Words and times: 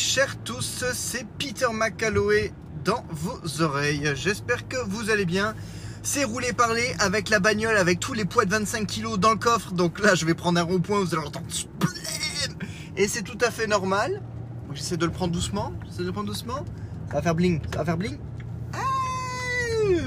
chers 0.00 0.42
tous, 0.42 0.84
c'est 0.94 1.26
Peter 1.38 1.66
McCalloway 1.72 2.52
dans 2.84 3.04
vos 3.10 3.62
oreilles. 3.62 4.10
J'espère 4.14 4.66
que 4.66 4.78
vous 4.88 5.10
allez 5.10 5.26
bien. 5.26 5.54
C'est 6.02 6.24
roulé 6.24 6.54
parler 6.54 6.94
avec 7.00 7.28
la 7.28 7.38
bagnole, 7.38 7.76
avec 7.76 8.00
tous 8.00 8.14
les 8.14 8.24
poids 8.24 8.46
de 8.46 8.50
25 8.50 8.86
kg 8.86 9.18
dans 9.18 9.32
le 9.32 9.36
coffre. 9.36 9.72
Donc 9.72 10.00
là, 10.00 10.14
je 10.14 10.24
vais 10.24 10.32
prendre 10.32 10.58
un 10.58 10.62
rond-point, 10.62 11.00
vous 11.00 11.14
allez 11.14 11.26
entendre 11.26 11.46
Et 12.96 13.08
c'est 13.08 13.22
tout 13.22 13.36
à 13.42 13.50
fait 13.50 13.66
normal. 13.66 14.22
J'essaie 14.72 14.96
de 14.96 15.04
le 15.04 15.12
prendre 15.12 15.34
doucement. 15.34 15.74
J'essaie 15.84 16.00
de 16.00 16.06
le 16.06 16.12
prendre 16.12 16.28
doucement. 16.28 16.64
Ça 17.08 17.16
va 17.16 17.22
faire 17.22 17.34
bling. 17.34 17.60
Ça 17.70 17.80
va 17.80 17.84
faire 17.84 17.98
bling. 17.98 18.18
Ah, 18.72 18.78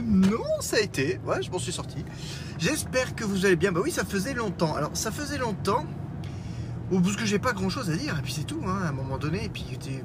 non, 0.04 0.44
ça 0.60 0.78
a 0.78 0.80
été. 0.80 1.20
Ouais, 1.24 1.44
je 1.44 1.52
m'en 1.52 1.60
suis 1.60 1.72
sorti. 1.72 2.04
J'espère 2.58 3.16
que 3.16 3.24
vous 3.24 3.46
allez 3.46 3.58
bien. 3.58 3.72
Bah 3.72 3.82
oui, 3.84 3.92
ça 3.92 4.04
faisait 4.04 4.34
longtemps. 4.34 4.76
Alors, 4.76 4.92
ça 4.96 5.12
faisait 5.12 5.38
longtemps. 5.38 5.86
Parce 7.02 7.16
que 7.16 7.26
j'ai 7.26 7.40
pas 7.40 7.54
grand 7.54 7.70
chose 7.70 7.90
à 7.90 7.96
dire, 7.96 8.18
et 8.18 8.22
puis 8.22 8.34
c'est 8.34 8.46
tout, 8.46 8.62
hein, 8.66 8.80
à 8.84 8.90
un 8.90 8.92
moment 8.92 9.18
donné. 9.18 9.46
Et 9.46 9.50
puis, 9.50 9.64
pff, 9.64 10.04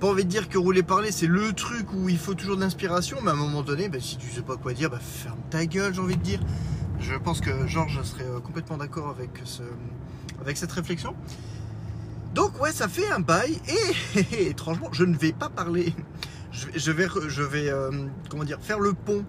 pas 0.00 0.08
envie 0.08 0.24
de 0.24 0.30
dire 0.30 0.48
que 0.48 0.58
rouler 0.58 0.82
parler, 0.82 1.10
c'est 1.10 1.26
le 1.26 1.52
truc 1.52 1.92
où 1.92 2.08
il 2.08 2.18
faut 2.18 2.34
toujours 2.34 2.56
de 2.56 2.60
l'inspiration, 2.60 3.18
mais 3.22 3.30
à 3.30 3.32
un 3.32 3.36
moment 3.36 3.62
donné, 3.62 3.88
bah, 3.88 3.98
si 4.00 4.16
tu 4.16 4.30
sais 4.30 4.42
pas 4.42 4.56
quoi 4.56 4.72
dire, 4.72 4.90
bah, 4.90 4.98
ferme 5.00 5.38
ta 5.50 5.64
gueule, 5.66 5.94
j'ai 5.94 6.00
envie 6.00 6.16
de 6.16 6.22
dire. 6.22 6.40
Je 7.00 7.14
pense 7.14 7.40
que 7.40 7.66
Georges 7.66 8.02
serait 8.02 8.24
euh, 8.24 8.40
complètement 8.40 8.76
d'accord 8.76 9.08
avec, 9.08 9.30
avec 10.40 10.56
cette 10.56 10.72
réflexion. 10.72 11.14
Donc, 12.34 12.60
ouais, 12.60 12.72
ça 12.72 12.88
fait 12.88 13.08
un 13.10 13.20
bail, 13.20 13.58
et, 14.32 14.48
étrangement, 14.48 14.88
je 14.92 15.04
ne 15.04 15.16
vais 15.16 15.32
pas 15.32 15.48
parler. 15.48 15.94
Je, 16.52 16.90
vais, 16.90 17.06
je 17.28 17.42
vais 17.42 17.68
euh, 17.68 17.90
comment 18.30 18.44
dire, 18.44 18.58
faire 18.60 18.80
le 18.80 18.92
pont 18.92 19.24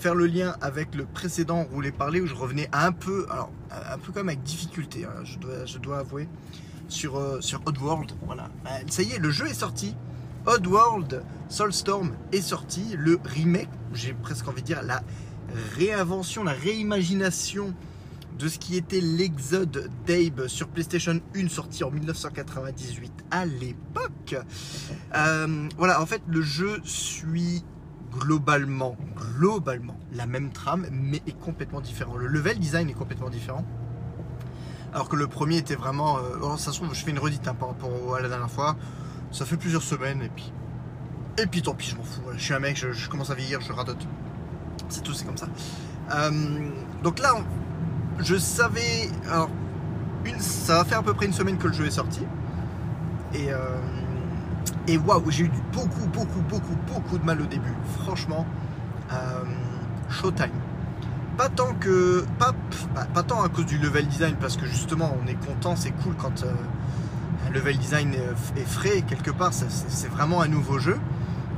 faire 0.00 0.14
le 0.14 0.26
lien 0.26 0.56
avec 0.62 0.94
le 0.94 1.04
précédent 1.04 1.66
Rouler 1.70 1.92
Parler 1.92 2.20
où 2.20 2.26
je 2.26 2.34
revenais 2.34 2.68
un 2.72 2.90
peu, 2.90 3.26
alors 3.30 3.50
un 3.70 3.98
peu 3.98 4.12
comme 4.12 4.28
avec 4.28 4.42
difficulté, 4.42 5.04
hein, 5.04 5.24
je, 5.24 5.38
dois, 5.38 5.66
je 5.66 5.78
dois 5.78 5.98
avouer, 5.98 6.26
sur, 6.88 7.16
euh, 7.16 7.40
sur 7.40 7.60
Oddworld. 7.66 8.12
Voilà. 8.24 8.48
Ben, 8.64 8.88
ça 8.88 9.02
y 9.02 9.12
est, 9.12 9.18
le 9.18 9.30
jeu 9.30 9.46
est 9.46 9.54
sorti. 9.54 9.94
Oddworld 10.46 11.22
Soulstorm 11.48 12.12
est 12.32 12.40
sorti. 12.40 12.94
Le 12.96 13.20
remake, 13.24 13.68
j'ai 13.92 14.14
presque 14.14 14.48
envie 14.48 14.62
de 14.62 14.66
dire 14.66 14.82
la 14.82 15.02
réinvention, 15.76 16.44
la 16.44 16.52
réimagination 16.52 17.74
de 18.38 18.48
ce 18.48 18.58
qui 18.58 18.76
était 18.76 19.02
l'Exode 19.02 19.90
d'Abe 20.06 20.46
sur 20.46 20.68
PlayStation 20.68 21.20
1 21.36 21.48
sorti 21.48 21.84
en 21.84 21.90
1998 21.90 23.12
à 23.30 23.44
l'époque. 23.44 24.36
Euh, 25.14 25.68
voilà, 25.76 26.00
en 26.00 26.06
fait, 26.06 26.22
le 26.26 26.40
jeu 26.40 26.80
suit 26.84 27.62
globalement, 28.10 28.96
globalement 29.16 29.96
la 30.12 30.26
même 30.26 30.50
trame, 30.50 30.86
mais 30.90 31.22
est 31.26 31.38
complètement 31.38 31.80
différent. 31.80 32.16
Le 32.16 32.26
level 32.26 32.58
design 32.58 32.88
est 32.88 32.94
complètement 32.94 33.30
différent. 33.30 33.64
Alors 34.92 35.08
que 35.08 35.16
le 35.16 35.28
premier 35.28 35.58
était 35.58 35.76
vraiment. 35.76 36.18
Euh, 36.18 36.38
oh, 36.42 36.56
ça 36.56 36.72
se 36.72 36.78
trouve, 36.78 36.94
je 36.94 37.04
fais 37.04 37.12
une 37.12 37.18
redite 37.18 37.46
hein, 37.46 37.54
par 37.54 37.68
rapport 37.68 38.16
à 38.16 38.20
la 38.20 38.28
dernière 38.28 38.50
fois. 38.50 38.76
Ça 39.30 39.44
fait 39.44 39.56
plusieurs 39.56 39.82
semaines 39.82 40.22
et 40.22 40.28
puis. 40.28 40.52
Et 41.38 41.46
puis 41.46 41.62
tant 41.62 41.74
pis, 41.74 41.90
je 41.90 41.96
m'en 41.96 42.02
fous. 42.02 42.22
Je 42.34 42.42
suis 42.42 42.54
un 42.54 42.58
mec, 42.58 42.76
je, 42.76 43.08
commence 43.08 43.30
à 43.30 43.34
vieillir, 43.34 43.60
je 43.60 43.72
radote. 43.72 44.04
C'est 44.88 45.02
tout, 45.02 45.14
c'est 45.14 45.24
comme 45.24 45.36
ça. 45.36 45.46
Euh, 46.12 46.70
donc 47.04 47.20
là, 47.20 47.34
je 48.18 48.36
savais. 48.36 49.08
Alors, 49.28 49.48
ça 50.38 50.78
va 50.78 50.84
faire 50.84 50.98
à 50.98 51.02
peu 51.02 51.14
près 51.14 51.26
une 51.26 51.32
semaine 51.32 51.56
que 51.56 51.68
le 51.68 51.72
jeu 51.72 51.86
est 51.86 51.92
sorti. 51.92 52.22
Et. 53.34 53.52
Euh, 53.52 53.76
et 54.86 54.98
waouh, 54.98 55.30
j'ai 55.30 55.44
eu 55.44 55.50
beaucoup, 55.72 56.06
beaucoup, 56.12 56.40
beaucoup, 56.48 56.76
beaucoup 56.92 57.18
de 57.18 57.24
mal 57.24 57.40
au 57.40 57.46
début. 57.46 57.72
Franchement, 58.02 58.46
euh, 59.12 59.44
Showtime. 60.08 60.50
Pas 61.36 61.48
tant 61.48 61.74
que. 61.74 62.24
Pas, 62.38 62.54
pas, 63.14 63.22
tant 63.22 63.42
à 63.42 63.48
cause 63.48 63.66
du 63.66 63.78
level 63.78 64.06
design, 64.06 64.34
parce 64.40 64.56
que 64.56 64.66
justement, 64.66 65.16
on 65.22 65.26
est 65.26 65.34
content, 65.46 65.76
c'est 65.76 65.92
cool 66.02 66.14
quand 66.16 66.42
euh, 66.42 66.52
un 67.46 67.52
level 67.52 67.78
design 67.78 68.14
est, 68.14 68.64
frais, 68.64 69.02
quelque 69.02 69.30
part, 69.30 69.52
c'est 69.52 70.10
vraiment 70.10 70.42
un 70.42 70.48
nouveau 70.48 70.78
jeu. 70.78 70.98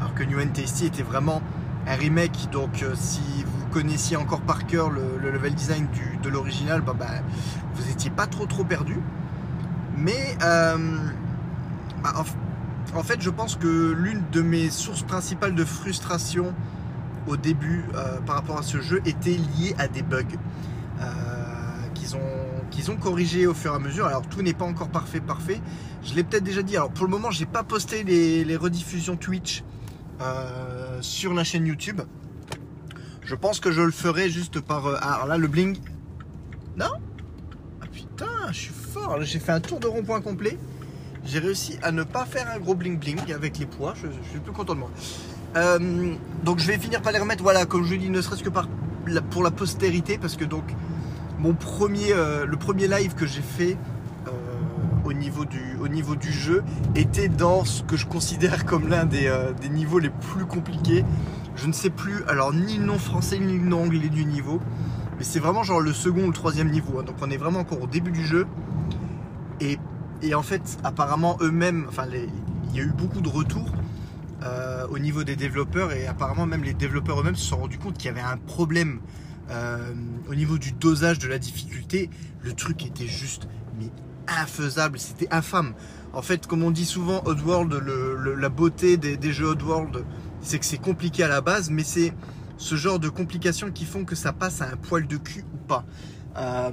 Alors 0.01 0.15
que 0.15 0.25
New 0.25 0.41
and 0.41 0.53
Tasty 0.53 0.87
était 0.87 1.03
vraiment 1.03 1.43
un 1.87 1.95
remake, 1.95 2.49
donc 2.53 2.83
euh, 2.83 2.93
si 2.95 3.23
vous 3.45 3.67
connaissiez 3.73 4.17
encore 4.17 4.41
par 4.43 4.67
cœur 4.67 4.91
le, 4.91 5.19
level 5.31 5.55
design 5.55 5.87
de 6.23 6.29
l'original, 6.29 6.81
bah, 6.83 6.95
bah, 6.99 7.07
vous 7.75 7.91
étiez 7.91 8.11
pas 8.11 8.27
trop 8.27 8.47
trop 8.47 8.65
perdu. 8.65 8.99
Mais 9.97 10.37
bah, 12.03 12.13
en 12.95 13.03
fait, 13.03 13.23
je 13.23 13.31
pense 13.31 13.57
que 13.57 13.93
l'une 13.93 14.23
de 14.33 14.43
mes 14.43 14.69
sources 14.69 15.03
principales 15.03 15.55
de 15.55 15.65
frustration 15.65 16.55
au 17.27 17.37
début 17.37 17.85
euh, 17.95 18.21
par 18.21 18.37
rapport 18.37 18.59
à 18.59 18.63
ce 18.63 18.81
jeu 18.81 19.01
était 19.07 19.31
liée 19.31 19.75
à 19.79 19.89
des 19.89 20.03
bugs 20.03 20.25
euh, 21.01 21.05
qu'ils 21.95 22.91
ont, 22.91 22.97
corrigés 22.97 23.47
au 23.47 23.55
fur 23.55 23.73
et 23.73 23.77
à 23.77 23.79
mesure. 23.79 24.07
Alors 24.07 24.23
tout 24.29 24.43
n'est 24.43 24.53
pas 24.53 24.65
encore 24.65 24.89
parfait, 24.89 25.21
parfait. 25.21 25.61
Je 26.05 26.15
l'ai 26.15 26.25
peut-être 26.25 26.45
déjà 26.45 26.63
dit. 26.63 26.77
Alors 26.77 26.91
pour 26.91 27.07
le 27.07 27.11
moment, 27.11 27.31
j'ai 27.31 27.47
pas 27.47 27.63
posté 27.63 28.03
les, 28.03 28.57
rediffusions 28.57 29.17
Twitch 29.17 29.65
euh, 30.21 30.99
sur 31.01 31.33
la 31.33 31.45
chaîne 31.45 31.67
YouTube. 31.67 32.03
Je 33.23 33.35
pense 33.35 33.61
que 33.61 33.71
je 33.71 33.81
le 33.81 33.93
ferai 33.93 34.29
juste 34.29 34.61
par. 34.61 34.87
alors 35.03 35.27
là, 35.27 35.39
le 35.39 35.49
bling. 35.49 35.79
Non? 36.77 36.93
Ah 37.81 37.87
putain, 37.91 38.53
je 38.53 38.59
suis 38.59 38.75
fort. 38.75 39.23
J'ai 39.23 39.39
fait 39.39 39.53
un 39.53 39.61
tour 39.61 39.81
de 39.81 39.87
rond-point 39.87 40.21
complet 40.21 40.59
j'ai 41.25 41.39
réussi 41.39 41.79
à 41.83 41.93
ne 41.93 42.03
pas 42.03 42.25
faire 42.25 42.51
un 42.55 42.59
gros 42.59 42.75
bling 42.75 42.99
bling 42.99 43.33
avec 43.33 43.59
les 43.59 43.67
poids. 43.67 43.95
Je, 43.97 44.09
suis 44.31 44.41
plus 44.41 44.53
content 44.53 44.75
de 44.75 44.81
moi. 44.81 44.91
Euh, 45.57 46.15
donc 46.45 46.59
je 46.59 46.67
vais 46.67 46.79
finir 46.79 47.03
par 47.03 47.13
les 47.13 47.19
remettre, 47.19 47.43
voilà, 47.43 47.67
comme 47.67 47.85
je 47.85 47.95
dis, 47.95 48.11
ne 48.11 48.21
serait-ce 48.21 48.43
que 48.43 48.51
pour 49.31 49.43
la 49.43 49.51
postérité, 49.51 50.19
parce 50.19 50.37
que 50.37 50.45
donc 50.45 50.65
mon 51.39 51.55
premier, 51.55 52.13
euh, 52.13 52.47
le 52.47 52.57
premier 52.57 52.89
live 52.89 53.15
que 53.15 53.27
j'ai 53.27 53.43
fait 53.43 53.77
euh, 54.27 54.31
au, 55.05 55.13
niveau 55.13 55.45
du, 55.45 55.77
au 55.81 55.89
niveau 55.89 56.17
du 56.17 56.33
jeu 56.33 56.63
était 56.95 57.29
dans 57.29 57.65
ce 57.65 57.83
que 57.83 57.97
je 57.97 58.07
considère 58.07 58.65
comme 58.65 58.89
l'un 58.89 59.05
des, 59.05 59.33
des, 59.61 59.69
niveaux 59.69 59.99
les 59.99 60.11
plus 60.11 60.47
compliqués. 60.47 61.05
Je 61.55 61.67
ne 61.67 61.73
sais 61.73 61.91
plus, 61.91 62.25
alors 62.29 62.53
ni 62.53 62.79
le 62.79 62.85
nom 62.85 62.99
français 62.99 63.39
ni 63.39 63.59
le 63.59 63.65
nom 63.67 63.83
anglais 63.83 64.09
du 64.09 64.25
niveau, 64.25 64.61
mais 65.19 65.25
c'est 65.25 65.39
vraiment 65.39 65.63
genre 65.63 65.81
le 65.81 65.93
second 65.93 66.25
ou 66.25 66.29
le 66.29 66.33
troisième 66.33 66.71
niveau. 66.71 66.99
Hein. 66.99 67.05
donc 67.05 67.17
on 67.21 67.31
est 67.31 67.37
vraiment 67.37 67.61
encore 67.61 67.83
au 67.83 67.87
début 67.87 68.11
du 68.11 68.25
jeu. 68.25 68.47
Et 69.61 69.79
et 70.23 70.35
en 70.35 70.43
fait, 70.43 70.79
apparemment, 70.85 71.37
eux-mêmes, 71.41 71.87
enfin, 71.89 72.07
il 72.11 72.77
y 72.77 72.81
a 72.81 72.85
eu 72.85 72.93
beaucoup 72.93 73.21
de 73.21 73.29
retours 73.29 73.73
euh, 74.45 74.87
au 74.89 74.99
niveau 74.99 75.25
des 75.25 75.37
développeurs 75.37 75.93
et 75.93 76.07
apparemment, 76.07 76.47
même 76.47 76.65
les 76.65 76.75
développeurs 76.75 77.21
eux-mêmes 77.21 77.37
se 77.37 77.47
sont 77.47 77.59
rendus 77.59 77.79
compte 77.79 77.97
qu'il 77.97 78.07
y 78.07 78.09
avait 78.09 78.21
un 78.21 78.37
problème 78.37 79.01
euh, 79.51 79.93
au 80.29 80.35
niveau 80.35 80.59
du 80.59 80.73
dosage 80.73 81.19
de 81.19 81.29
la 81.29 81.39
difficulté. 81.39 82.09
Le 82.43 82.53
truc 82.53 82.85
était 82.87 83.07
juste, 83.07 83.49
mais 83.79 83.91
infaisable, 84.29 84.99
c'était 84.99 85.29
infâme. 85.33 85.75
En 86.13 86.23
fait, 86.23 86.47
comme 86.47 86.63
on 86.63 86.71
dit 86.71 86.85
souvent, 86.85 87.23
Oddworld, 87.25 87.73
la 88.39 88.49
beauté 88.49 88.97
des, 88.97 89.33
jeux 89.33 89.47
Oddworld, 89.47 90.05
c'est 90.41 90.59
que 90.59 90.65
c'est 90.65 90.81
compliqué 90.81 91.25
à 91.25 91.29
la 91.29 91.41
base, 91.41 91.71
mais 91.71 91.85
c'est 91.85 92.13
ce 92.59 92.77
genre 92.77 92.99
de 92.99 93.09
complications 93.09 93.71
qui 93.71 93.85
font 93.85 94.05
que 94.05 94.15
ça 94.15 94.33
passe 94.33 94.61
à 94.61 94.67
un 94.67 94.77
poil 94.77 95.07
de 95.07 95.17
cul 95.17 95.45
ou 95.55 95.57
pas. 95.57 95.85
Euh, 96.37 96.71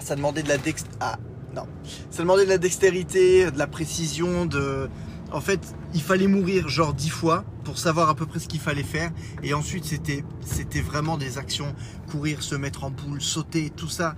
ça 0.00 0.16
demandait 0.16 0.42
de 0.42 0.48
la 0.48 0.58
dex... 0.58 0.84
Ah, 1.00 1.18
non. 1.56 1.66
Ça 2.10 2.22
demandait 2.22 2.44
de 2.44 2.50
la 2.50 2.58
dextérité, 2.58 3.50
de 3.50 3.58
la 3.58 3.66
précision, 3.66 4.46
de. 4.46 4.88
En 5.32 5.40
fait, 5.40 5.74
il 5.92 6.02
fallait 6.02 6.28
mourir 6.28 6.68
genre 6.68 6.94
dix 6.94 7.08
fois 7.08 7.44
pour 7.64 7.78
savoir 7.78 8.08
à 8.08 8.14
peu 8.14 8.26
près 8.26 8.38
ce 8.38 8.46
qu'il 8.46 8.60
fallait 8.60 8.84
faire. 8.84 9.10
Et 9.42 9.54
ensuite, 9.54 9.84
c'était, 9.84 10.24
c'était 10.44 10.80
vraiment 10.80 11.18
des 11.18 11.36
actions 11.36 11.74
courir, 12.08 12.42
se 12.42 12.54
mettre 12.54 12.84
en 12.84 12.90
boule, 12.90 13.20
sauter, 13.20 13.70
tout 13.70 13.88
ça 13.88 14.14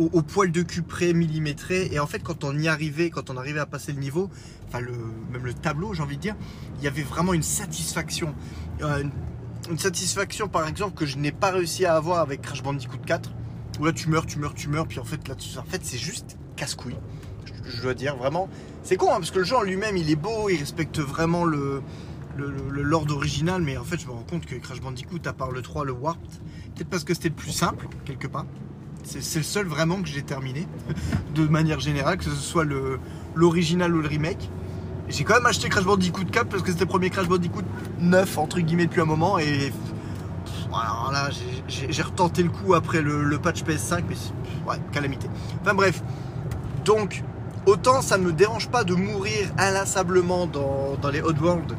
au, 0.00 0.22
poil 0.22 0.50
de 0.50 0.62
cul 0.62 0.82
près, 0.82 1.12
millimétré. 1.12 1.88
Et 1.92 1.98
en 1.98 2.06
fait, 2.06 2.20
quand 2.20 2.44
on 2.44 2.56
y 2.58 2.68
arrivait, 2.68 3.10
quand 3.10 3.30
on 3.30 3.36
arrivait 3.36 3.60
à 3.60 3.66
passer 3.66 3.92
le 3.92 4.00
niveau, 4.00 4.30
enfin 4.68 4.80
le, 4.80 4.92
même 5.32 5.44
le 5.44 5.54
tableau, 5.54 5.94
j'ai 5.94 6.02
envie 6.02 6.16
de 6.16 6.22
dire, 6.22 6.36
il 6.78 6.84
y 6.84 6.86
avait 6.86 7.02
vraiment 7.02 7.34
une 7.34 7.42
satisfaction. 7.42 8.34
Euh, 8.82 9.04
une 9.70 9.78
satisfaction, 9.78 10.48
par 10.48 10.66
exemple, 10.66 10.96
que 10.96 11.06
je 11.06 11.18
n'ai 11.18 11.32
pas 11.32 11.50
réussi 11.50 11.84
à 11.84 11.94
avoir 11.94 12.20
avec 12.20 12.42
Crash 12.42 12.62
Bandicoot 12.62 12.98
4. 13.04 13.30
Où 13.78 13.84
là, 13.84 13.92
tu 13.92 14.08
meurs, 14.08 14.26
tu 14.26 14.38
meurs, 14.38 14.54
tu 14.54 14.68
meurs. 14.68 14.86
Puis 14.86 14.98
en 14.98 15.04
fait, 15.04 15.28
là, 15.28 15.34
en 15.58 15.64
fait, 15.64 15.80
c'est 15.84 15.98
juste 15.98 16.38
casse-couille. 16.60 16.96
Je, 17.64 17.80
dois 17.80 17.94
dire 17.94 18.16
vraiment. 18.16 18.48
C'est 18.82 18.96
con 18.96 19.08
hein, 19.08 19.16
parce 19.18 19.30
que 19.30 19.38
le 19.38 19.44
jeu 19.44 19.56
en 19.56 19.62
lui-même 19.62 19.96
il 19.96 20.10
est 20.10 20.16
beau, 20.16 20.50
il 20.50 20.58
respecte 20.58 20.98
vraiment 20.98 21.44
le, 21.44 21.82
l'ordre 22.36 23.16
original, 23.16 23.62
mais 23.62 23.78
en 23.78 23.84
fait 23.84 23.98
je 23.98 24.06
me 24.06 24.12
rends 24.12 24.26
compte 24.28 24.44
que 24.44 24.54
Crash 24.56 24.80
Bandicoot, 24.80 25.20
à 25.24 25.32
part 25.32 25.50
le 25.50 25.62
3, 25.62 25.86
le 25.86 25.92
Warped, 25.92 26.30
peut-être 26.74 26.90
parce 26.90 27.04
que 27.04 27.14
c'était 27.14 27.30
le 27.30 27.34
plus 27.34 27.52
simple, 27.52 27.88
quelque 28.04 28.26
part. 28.26 28.44
C'est 29.02 29.38
le 29.38 29.44
seul 29.44 29.66
vraiment 29.66 30.02
que 30.02 30.08
j'ai 30.08 30.22
terminé, 30.22 30.68
de 31.34 31.46
manière 31.46 31.80
générale, 31.80 32.18
que 32.18 32.24
ce 32.24 32.30
soit 32.30 32.66
l'original 33.34 33.94
ou 33.94 34.02
le 34.02 34.08
remake. 34.08 34.50
J'ai 35.08 35.24
quand 35.24 35.34
même 35.34 35.46
acheté 35.46 35.70
Crash 35.70 35.84
Bandicoot 35.84 36.26
4 36.30 36.48
parce 36.48 36.62
que 36.62 36.70
c'était 36.70 36.84
le 36.84 36.90
premier 36.90 37.08
Crash 37.08 37.26
Bandicoot 37.26 37.64
9, 38.00 38.38
entre 38.38 38.60
guillemets, 38.60 38.86
depuis 38.86 39.00
un 39.00 39.06
moment, 39.06 39.38
et 39.38 39.72
alors 40.72 41.10
là, 41.10 41.30
j'ai 41.66 42.02
retenté 42.02 42.42
le 42.42 42.50
coup 42.50 42.74
après 42.74 43.00
le, 43.02 43.24
le 43.24 43.38
patch 43.38 43.62
PS5, 43.62 44.04
mais 44.08 44.14
ouais, 44.68 44.76
calamité. 44.92 45.28
Enfin 45.62 45.74
bref, 45.74 46.02
donc, 46.90 47.22
autant 47.66 48.02
ça 48.02 48.18
ne 48.18 48.24
me 48.24 48.32
dérange 48.32 48.68
pas 48.68 48.82
de 48.82 48.96
mourir 48.96 49.48
inlassablement 49.58 50.48
dans, 50.48 50.98
les 51.12 51.22
Oddworld 51.22 51.76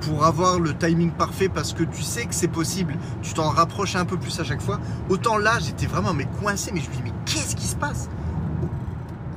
pour 0.00 0.24
avoir 0.24 0.58
le 0.58 0.76
timing 0.76 1.12
parfait 1.12 1.48
parce 1.48 1.72
que 1.72 1.84
tu 1.84 2.02
sais 2.02 2.26
que 2.26 2.34
c'est 2.34 2.48
possible, 2.48 2.96
tu 3.22 3.34
t'en 3.34 3.50
rapproches 3.50 3.94
un 3.94 4.04
peu 4.04 4.16
plus 4.16 4.40
à 4.40 4.42
chaque 4.42 4.60
fois. 4.60 4.80
Autant 5.10 5.38
là, 5.38 5.60
j'étais 5.60 5.86
vraiment 5.86 6.12
mais 6.12 6.26
coincé, 6.40 6.72
mais 6.74 6.80
je 6.80 6.90
me 6.90 6.94
dis 6.96 7.02
mais 7.04 7.12
qu'est-ce 7.24 7.54
qui 7.54 7.68
se 7.68 7.76
passe? 7.76 8.08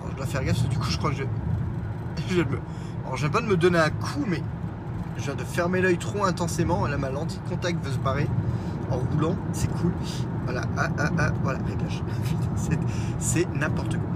Oh, 0.04 0.08
Je 0.10 0.16
dois 0.16 0.26
faire 0.26 0.44
gaffe, 0.44 0.68
du 0.68 0.80
coup 0.80 0.90
je 0.90 0.98
crois 0.98 1.12
que 1.12 1.18
je, 1.18 2.36
me... 2.42 2.60
Alors, 3.06 3.16
je 3.16 3.22
viens 3.22 3.30
pas 3.30 3.42
de 3.42 3.48
me 3.48 3.58
donner 3.58 3.78
un 3.78 3.92
coup, 3.92 4.26
mais 4.28 4.42
je 5.18 5.26
viens 5.26 5.36
de 5.36 5.44
fermer 5.44 5.82
l'œil 5.82 6.00
trop 6.00 6.26
intensément. 6.26 6.88
Là, 6.88 6.98
ma 6.98 7.12
lentille 7.12 7.42
de 7.46 7.50
contact 7.50 7.86
veut 7.86 7.92
se 7.92 8.00
barrer 8.00 8.28
en 8.90 8.98
roulant. 8.98 9.36
C'est 9.54 9.72
cool. 9.72 9.92
Voilà, 10.46 10.64
ah, 10.78 10.90
ah, 10.98 11.10
ah, 11.20 11.30
voilà, 11.44 11.60
réglage. 11.68 12.02
C'est 13.20 13.48
n'importe 13.54 13.98
quoi. 13.98 14.10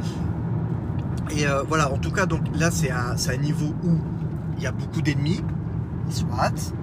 Et 1.31 1.47
euh, 1.47 1.63
voilà, 1.67 1.91
en 1.91 1.97
tout 1.97 2.11
cas, 2.11 2.25
donc 2.25 2.41
là, 2.55 2.69
c'est 2.71 2.91
un, 2.91 3.37
niveau 3.37 3.73
où 3.83 3.97
il 4.57 4.63
y 4.63 4.67
a 4.67 4.71
beaucoup 4.71 5.01
d'ennemis, 5.01 5.41
soit, 6.09 6.73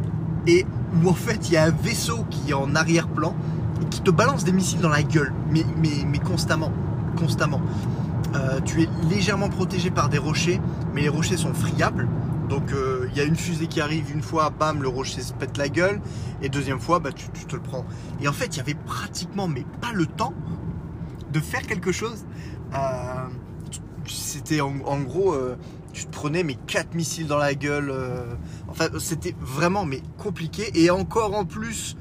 et 0.46 0.66
où 1.02 1.08
en 1.08 1.14
fait, 1.14 1.48
il 1.48 1.54
y 1.54 1.56
a 1.56 1.64
un 1.64 1.70
vaisseau 1.70 2.24
qui 2.30 2.50
est 2.50 2.54
en 2.54 2.74
arrière-plan 2.74 3.34
et 3.80 3.84
qui 3.86 4.00
te 4.00 4.10
balance 4.10 4.44
des 4.44 4.52
missiles 4.52 4.80
dans 4.80 4.88
la 4.88 5.02
gueule, 5.02 5.32
mais, 5.50 6.18
constamment, 6.18 6.72
constamment. 7.16 7.62
Euh, 8.34 8.60
tu 8.64 8.82
es 8.82 8.88
légèrement 9.10 9.48
protégé 9.48 9.90
par 9.90 10.08
des 10.08 10.18
rochers, 10.18 10.60
mais 10.94 11.02
les 11.02 11.08
rochers 11.08 11.36
sont 11.36 11.54
friables. 11.54 12.08
Donc 12.48 12.72
euh, 12.72 13.08
il 13.10 13.16
y 13.16 13.20
a 13.20 13.24
une 13.24 13.36
fusée 13.36 13.66
qui 13.66 13.80
arrive 13.80 14.10
une 14.12 14.22
fois, 14.22 14.50
bam, 14.50 14.82
le 14.82 14.88
rocher 14.88 15.22
se 15.22 15.32
pète 15.32 15.56
la 15.56 15.68
gueule, 15.68 16.00
et 16.42 16.48
deuxième 16.48 16.80
fois, 16.80 16.98
bah, 16.98 17.10
tu, 17.12 17.28
te 17.28 17.54
le 17.54 17.62
prends. 17.62 17.84
Et 18.20 18.28
en 18.28 18.32
fait, 18.32 18.56
il 18.56 18.56
y 18.58 18.60
avait 18.60 18.74
pratiquement, 18.74 19.48
mais 19.48 19.64
pas 19.80 19.92
le 19.92 20.06
temps, 20.06 20.34
de 21.32 21.40
faire 21.40 21.62
quelque 21.66 21.92
chose. 21.92 22.24
C'était 24.06 24.60
en, 24.60 24.72
gros, 25.00 25.32
euh, 25.32 25.56
tu 25.92 26.06
te 26.06 26.10
prenais 26.10 26.42
mais 26.44 26.54
quatre 26.66 26.94
missiles 26.94 27.26
dans 27.26 27.38
la 27.38 27.54
gueule. 27.54 27.90
euh, 27.90 28.24
enfin, 28.68 28.88
c'était 28.98 29.34
vraiment 29.40 29.84
mais 29.84 30.02
compliqué. 30.18 30.70
Et 30.74 30.90
encore 30.90 31.34
en 31.34 31.44
plus, 31.44 31.96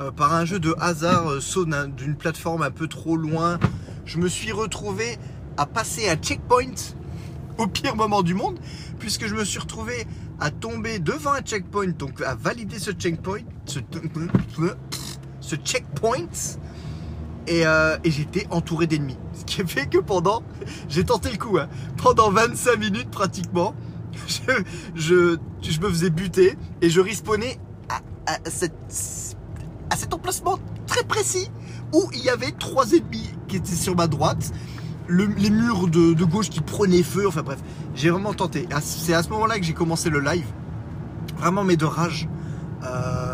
euh, 0.00 0.10
par 0.10 0.34
un 0.34 0.44
jeu 0.44 0.58
de 0.60 0.74
hasard, 0.78 1.40
saut 1.40 1.64
d'un- 1.64 1.88
d'une 1.88 2.16
plateforme 2.16 2.62
un 2.62 2.70
peu 2.70 2.86
trop 2.88 3.16
loin, 3.16 3.58
je 4.04 4.18
me 4.18 4.28
suis 4.28 4.52
retrouvé 4.52 5.18
à 5.56 5.66
passer 5.66 6.08
un 6.08 6.16
checkpoint 6.16 6.74
au 7.58 7.66
pire 7.66 7.94
moment 7.96 8.22
du 8.22 8.34
monde, 8.34 8.58
puisque 8.98 9.26
je 9.26 9.34
me 9.34 9.44
suis 9.44 9.58
retrouvé 9.58 10.06
à 10.38 10.50
tomber 10.50 10.98
devant 10.98 11.32
un 11.32 11.42
checkpoint, 11.42 11.88
donc 11.88 12.22
à 12.22 12.34
valider 12.34 12.78
ce 12.78 12.90
checkpoint, 12.92 13.40
ce, 13.66 13.80
checkpoint, 15.62 16.26
et 17.46 17.64
j'étais 18.10 18.46
entouré 18.50 18.86
d'ennemis. 18.86 19.18
Ce 19.40 19.44
qui 19.46 19.62
fait 19.66 19.86
que 19.86 19.98
pendant, 19.98 20.42
j'ai 20.88 21.04
tenté 21.04 21.30
le 21.30 21.38
coup, 21.38 21.56
hein, 21.58 21.68
pendant 21.96 22.30
25 22.30 22.78
minutes 22.78 23.10
pratiquement, 23.10 23.74
je, 24.94 25.36
je, 25.62 25.80
me 25.80 25.88
faisais 25.88 26.10
buter 26.10 26.56
et 26.82 26.90
je 26.90 27.00
respawnais 27.00 27.58
à, 27.88 28.00
à, 28.30 28.38
à 29.90 29.96
cet 29.96 30.14
emplacement 30.14 30.58
très 30.86 31.04
précis 31.04 31.50
où 31.94 32.08
il 32.12 32.22
y 32.22 32.28
avait 32.28 32.52
trois 32.52 32.92
ennemis 32.92 33.30
qui 33.48 33.56
étaient 33.56 33.74
sur 33.74 33.96
ma 33.96 34.06
droite, 34.06 34.52
le- 35.08 35.26
les 35.38 35.50
murs 35.50 35.88
de, 35.88 36.12
de 36.12 36.24
gauche 36.24 36.50
qui 36.50 36.60
prenaient 36.60 37.02
feu, 37.02 37.26
enfin 37.26 37.42
bref, 37.42 37.58
j'ai 37.94 38.10
vraiment 38.10 38.34
tenté. 38.34 38.68
C'est 38.82 39.14
à 39.14 39.22
ce 39.22 39.30
moment-là 39.30 39.58
que 39.58 39.64
j'ai 39.64 39.72
commencé 39.74 40.10
le 40.10 40.20
live, 40.20 40.46
vraiment 41.38 41.64
mais 41.64 41.76
de 41.76 41.84
rage. 41.86 42.28
Euh, 42.84 43.29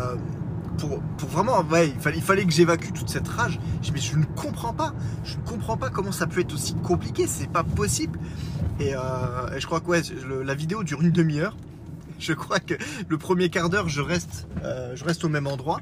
pour, 0.77 1.29
vraiment, 1.29 1.61
ouais, 1.63 1.89
il 1.89 2.21
fallait, 2.21 2.45
que 2.45 2.51
j'évacue 2.51 2.91
toute 2.93 3.09
cette 3.09 3.27
rage. 3.27 3.59
Je, 3.81 3.91
mais 3.91 3.99
je 3.99 4.15
ne 4.17 4.25
comprends 4.25 4.73
pas, 4.73 4.93
je 5.23 5.37
ne 5.37 5.41
comprends 5.43 5.77
pas 5.77 5.89
comment 5.89 6.11
ça 6.11 6.27
peut 6.27 6.41
être 6.41 6.53
aussi 6.53 6.75
compliqué, 6.75 7.27
c'est 7.27 7.49
pas 7.49 7.63
possible. 7.63 8.19
Et, 8.79 8.95
euh, 8.95 9.59
je 9.59 9.65
crois 9.65 9.79
que 9.79 9.87
ouais, 9.87 10.01
la 10.43 10.55
vidéo 10.55 10.83
dure 10.83 11.01
une 11.01 11.11
demi-heure. 11.11 11.55
Je 12.19 12.33
crois 12.33 12.59
que 12.59 12.73
le 13.07 13.17
premier 13.19 13.49
quart 13.49 13.69
d'heure, 13.69 13.89
je 13.89 14.01
reste, 14.01 14.47
euh, 14.63 14.95
je 14.95 15.03
reste 15.03 15.23
au 15.23 15.29
même 15.29 15.45
endroit, 15.45 15.81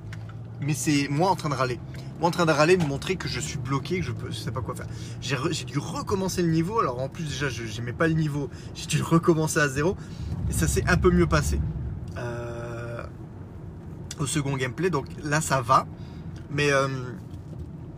mais 0.60 0.74
c'est 0.74 1.08
moi 1.10 1.30
en 1.30 1.38
train 1.38 1.48
de 1.48 1.54
râler. 1.54 1.80
Moi 2.20 2.28
en 2.28 2.32
train 2.32 2.46
de 2.46 2.52
râler, 2.52 2.76
de 2.76 2.84
montrer 2.84 3.16
que 3.16 3.30
je 3.30 3.40
suis 3.40 3.58
bloqué, 3.58 4.00
que 4.00 4.06
je 4.06 4.12
je 4.30 4.36
sais 4.36 4.52
pas 4.52 4.60
quoi 4.60 4.76
faire. 4.76 4.88
J'ai 5.22 5.64
dû 5.64 5.80
recommencer 5.80 6.42
le 6.42 6.50
niveau. 6.50 6.82
Alors 6.82 7.00
en 7.00 7.08
plus 7.08 7.24
déjà, 7.24 7.48
je 7.48 7.64
n'aimais 7.80 7.94
pas 7.94 8.10
le 8.10 8.16
niveau. 8.16 8.50
J'ai 8.74 8.86
dû 8.86 9.02
recommencer 9.02 9.60
à 9.60 9.70
zéro. 9.70 9.96
Et 10.50 10.54
ça 10.54 10.68
s'est 10.68 10.84
un 10.90 10.98
peu 10.98 11.10
mieux 11.10 11.26
passé. 11.26 11.62
Au 14.20 14.26
second 14.26 14.56
gameplay. 14.56 14.90
Donc 14.90 15.08
là, 15.24 15.42
ça 15.42 15.62
va. 15.62 15.86
Mais 16.50 16.72
euh, 16.72 16.88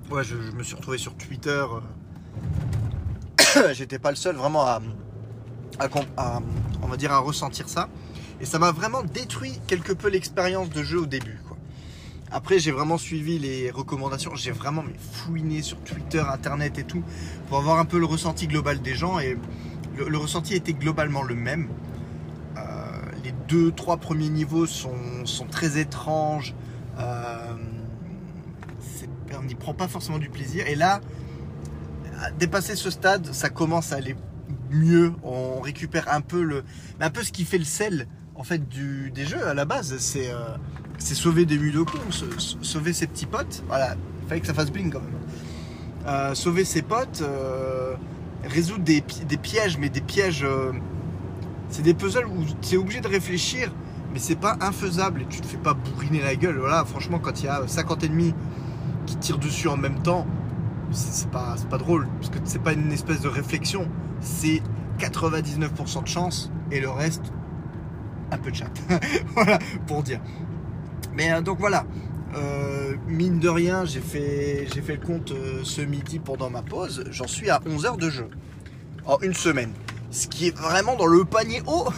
ouais, 0.09 0.23
je, 0.23 0.35
me 0.35 0.63
suis 0.63 0.75
retrouvé 0.75 0.97
sur 0.97 1.15
Twitter. 1.15 1.65
euh, 3.57 3.73
J'étais 3.73 3.99
pas 3.99 4.09
le 4.09 4.15
seul 4.15 4.35
vraiment 4.35 4.65
à, 4.65 4.81
à 5.79 6.39
on 6.81 6.87
va 6.87 6.97
dire, 6.97 7.11
à 7.11 7.19
ressentir 7.19 7.69
ça. 7.69 7.89
Et 8.39 8.45
ça 8.45 8.59
m'a 8.59 8.71
vraiment 8.71 9.03
détruit 9.03 9.59
quelque 9.67 9.93
peu 9.93 10.09
l'expérience 10.09 10.69
de 10.69 10.83
jeu 10.83 11.01
au 11.01 11.05
début. 11.05 11.39
Quoi. 11.47 11.57
Après, 12.31 12.59
j'ai 12.59 12.71
vraiment 12.71 12.97
suivi 12.97 13.39
les 13.39 13.71
recommandations. 13.71 14.35
J'ai 14.35 14.51
vraiment 14.51 14.83
fouiné 15.11 15.61
sur 15.61 15.79
Twitter, 15.79 16.19
Internet 16.19 16.77
et 16.77 16.83
tout 16.83 17.03
pour 17.47 17.57
avoir 17.57 17.79
un 17.79 17.85
peu 17.85 17.99
le 17.99 18.05
ressenti 18.05 18.47
global 18.47 18.81
des 18.81 18.95
gens. 18.95 19.19
Et 19.19 19.37
le 19.97 20.17
ressenti 20.17 20.53
était 20.53 20.73
globalement 20.73 21.23
le 21.23 21.35
même. 21.35 21.69
Deux, 23.47 23.71
trois 23.71 23.97
premiers 23.97 24.29
niveaux 24.29 24.65
sont, 24.65 24.91
très 25.49 25.79
étranges. 25.79 26.53
Euh, 26.99 27.55
on 29.37 29.43
n'y 29.43 29.55
prend 29.55 29.73
pas 29.73 29.87
forcément 29.87 30.19
du 30.19 30.29
plaisir. 30.29 30.67
Et 30.67 30.75
là, 30.75 31.01
dépasser 32.39 32.75
ce 32.75 32.89
stade, 32.89 33.33
ça 33.33 33.49
commence 33.49 33.93
à 33.93 33.97
aller 33.97 34.15
mieux. 34.71 35.13
On 35.23 35.59
récupère 35.61 36.11
un 36.13 36.21
peu 36.21 36.41
le, 36.43 36.63
un 36.99 37.09
peu 37.09 37.23
ce 37.23 37.31
qui 37.31 37.45
fait 37.45 37.57
le 37.57 37.65
sel 37.65 38.07
en 38.35 38.43
fait 38.43 38.67
du, 38.67 39.11
des 39.11 39.25
jeux 39.25 39.45
à 39.45 39.53
la 39.53 39.65
base. 39.65 39.97
C'est 39.97 40.31
euh, 40.31 40.57
c'est 40.97 41.15
sauver 41.15 41.45
des 41.45 41.57
Mudokons, 41.57 42.11
sauver 42.61 42.93
ses 42.93 43.07
petits 43.07 43.27
potes. 43.27 43.63
Voilà, 43.67 43.95
il 44.23 44.27
fallait 44.27 44.41
que 44.41 44.47
ça 44.47 44.53
fasse 44.53 44.71
bling 44.71 44.91
quand 44.91 45.01
même. 45.01 45.19
Euh, 46.07 46.33
sauver 46.33 46.65
ses 46.65 46.81
potes, 46.81 47.21
euh, 47.21 47.95
résoudre 48.43 48.83
des 48.83 49.01
pièges, 49.01 49.77
mais 49.77 49.89
des 49.89 50.01
pièges. 50.01 50.45
C'est 51.69 51.81
des 51.83 51.93
puzzles 51.93 52.25
où 52.27 52.43
tu 52.61 52.75
es 52.75 52.77
obligé 52.77 53.01
de 53.01 53.07
réfléchir, 53.07 53.71
mais 54.13 54.19
c'est 54.19 54.35
pas 54.39 54.57
infaisable 54.61 55.21
et 55.23 55.25
tu 55.25 55.41
te 55.41 55.47
fais 55.47 55.57
pas 55.57 55.73
bourriner 55.73 56.21
la 56.21 56.35
gueule. 56.35 56.57
Voilà, 56.57 56.85
franchement, 56.85 57.19
quand 57.19 57.41
il 57.41 57.45
y 57.45 57.49
a 57.49 57.67
50 57.67 58.03
ennemis 58.03 58.33
qui 59.05 59.17
tirent 59.17 59.39
dessus 59.39 59.67
en 59.67 59.77
même 59.77 60.01
temps, 60.01 60.25
c'est 60.91 61.29
pas, 61.29 61.55
pas 61.69 61.77
drôle, 61.77 62.07
parce 62.19 62.29
que 62.29 62.39
c'est 62.45 62.61
pas 62.61 62.73
une 62.73 62.91
espèce 62.91 63.21
de 63.21 63.27
réflexion, 63.27 63.87
c'est 64.21 64.61
99% 64.99 66.03
de 66.03 66.07
chance 66.07 66.51
et 66.71 66.79
le 66.79 66.89
reste, 66.89 67.31
un 68.31 68.37
peu 68.37 68.51
de 68.51 68.55
chat. 68.55 68.71
voilà, 69.35 69.59
pour 69.85 70.03
dire. 70.03 70.21
Mais 71.13 71.31
euh, 71.31 71.41
donc 71.41 71.59
voilà, 71.59 71.85
Euh, 72.35 72.95
mine 73.07 73.39
de 73.39 73.47
rien, 73.49 73.85
j'ai 73.85 74.01
fait, 74.01 74.65
fait 74.65 74.97
le 74.97 75.05
compte 75.05 75.31
euh, 75.31 75.61
ce 75.63 75.81
midi 75.81 76.19
pendant 76.19 76.49
ma 76.49 76.61
pause, 76.61 77.05
j'en 77.09 77.25
suis 77.25 77.49
à 77.49 77.61
11 77.65 77.85
heures 77.85 77.97
de 77.97 78.09
jeu 78.09 78.29
en 79.05 79.17
une 79.21 79.33
semaine. 79.33 79.71
Ce 80.17 80.27
qui 80.27 80.47
est 80.47 80.57
vraiment 80.57 80.95
dans 80.95 81.05
le 81.05 81.25
panier 81.25 81.61
haut 81.67 81.89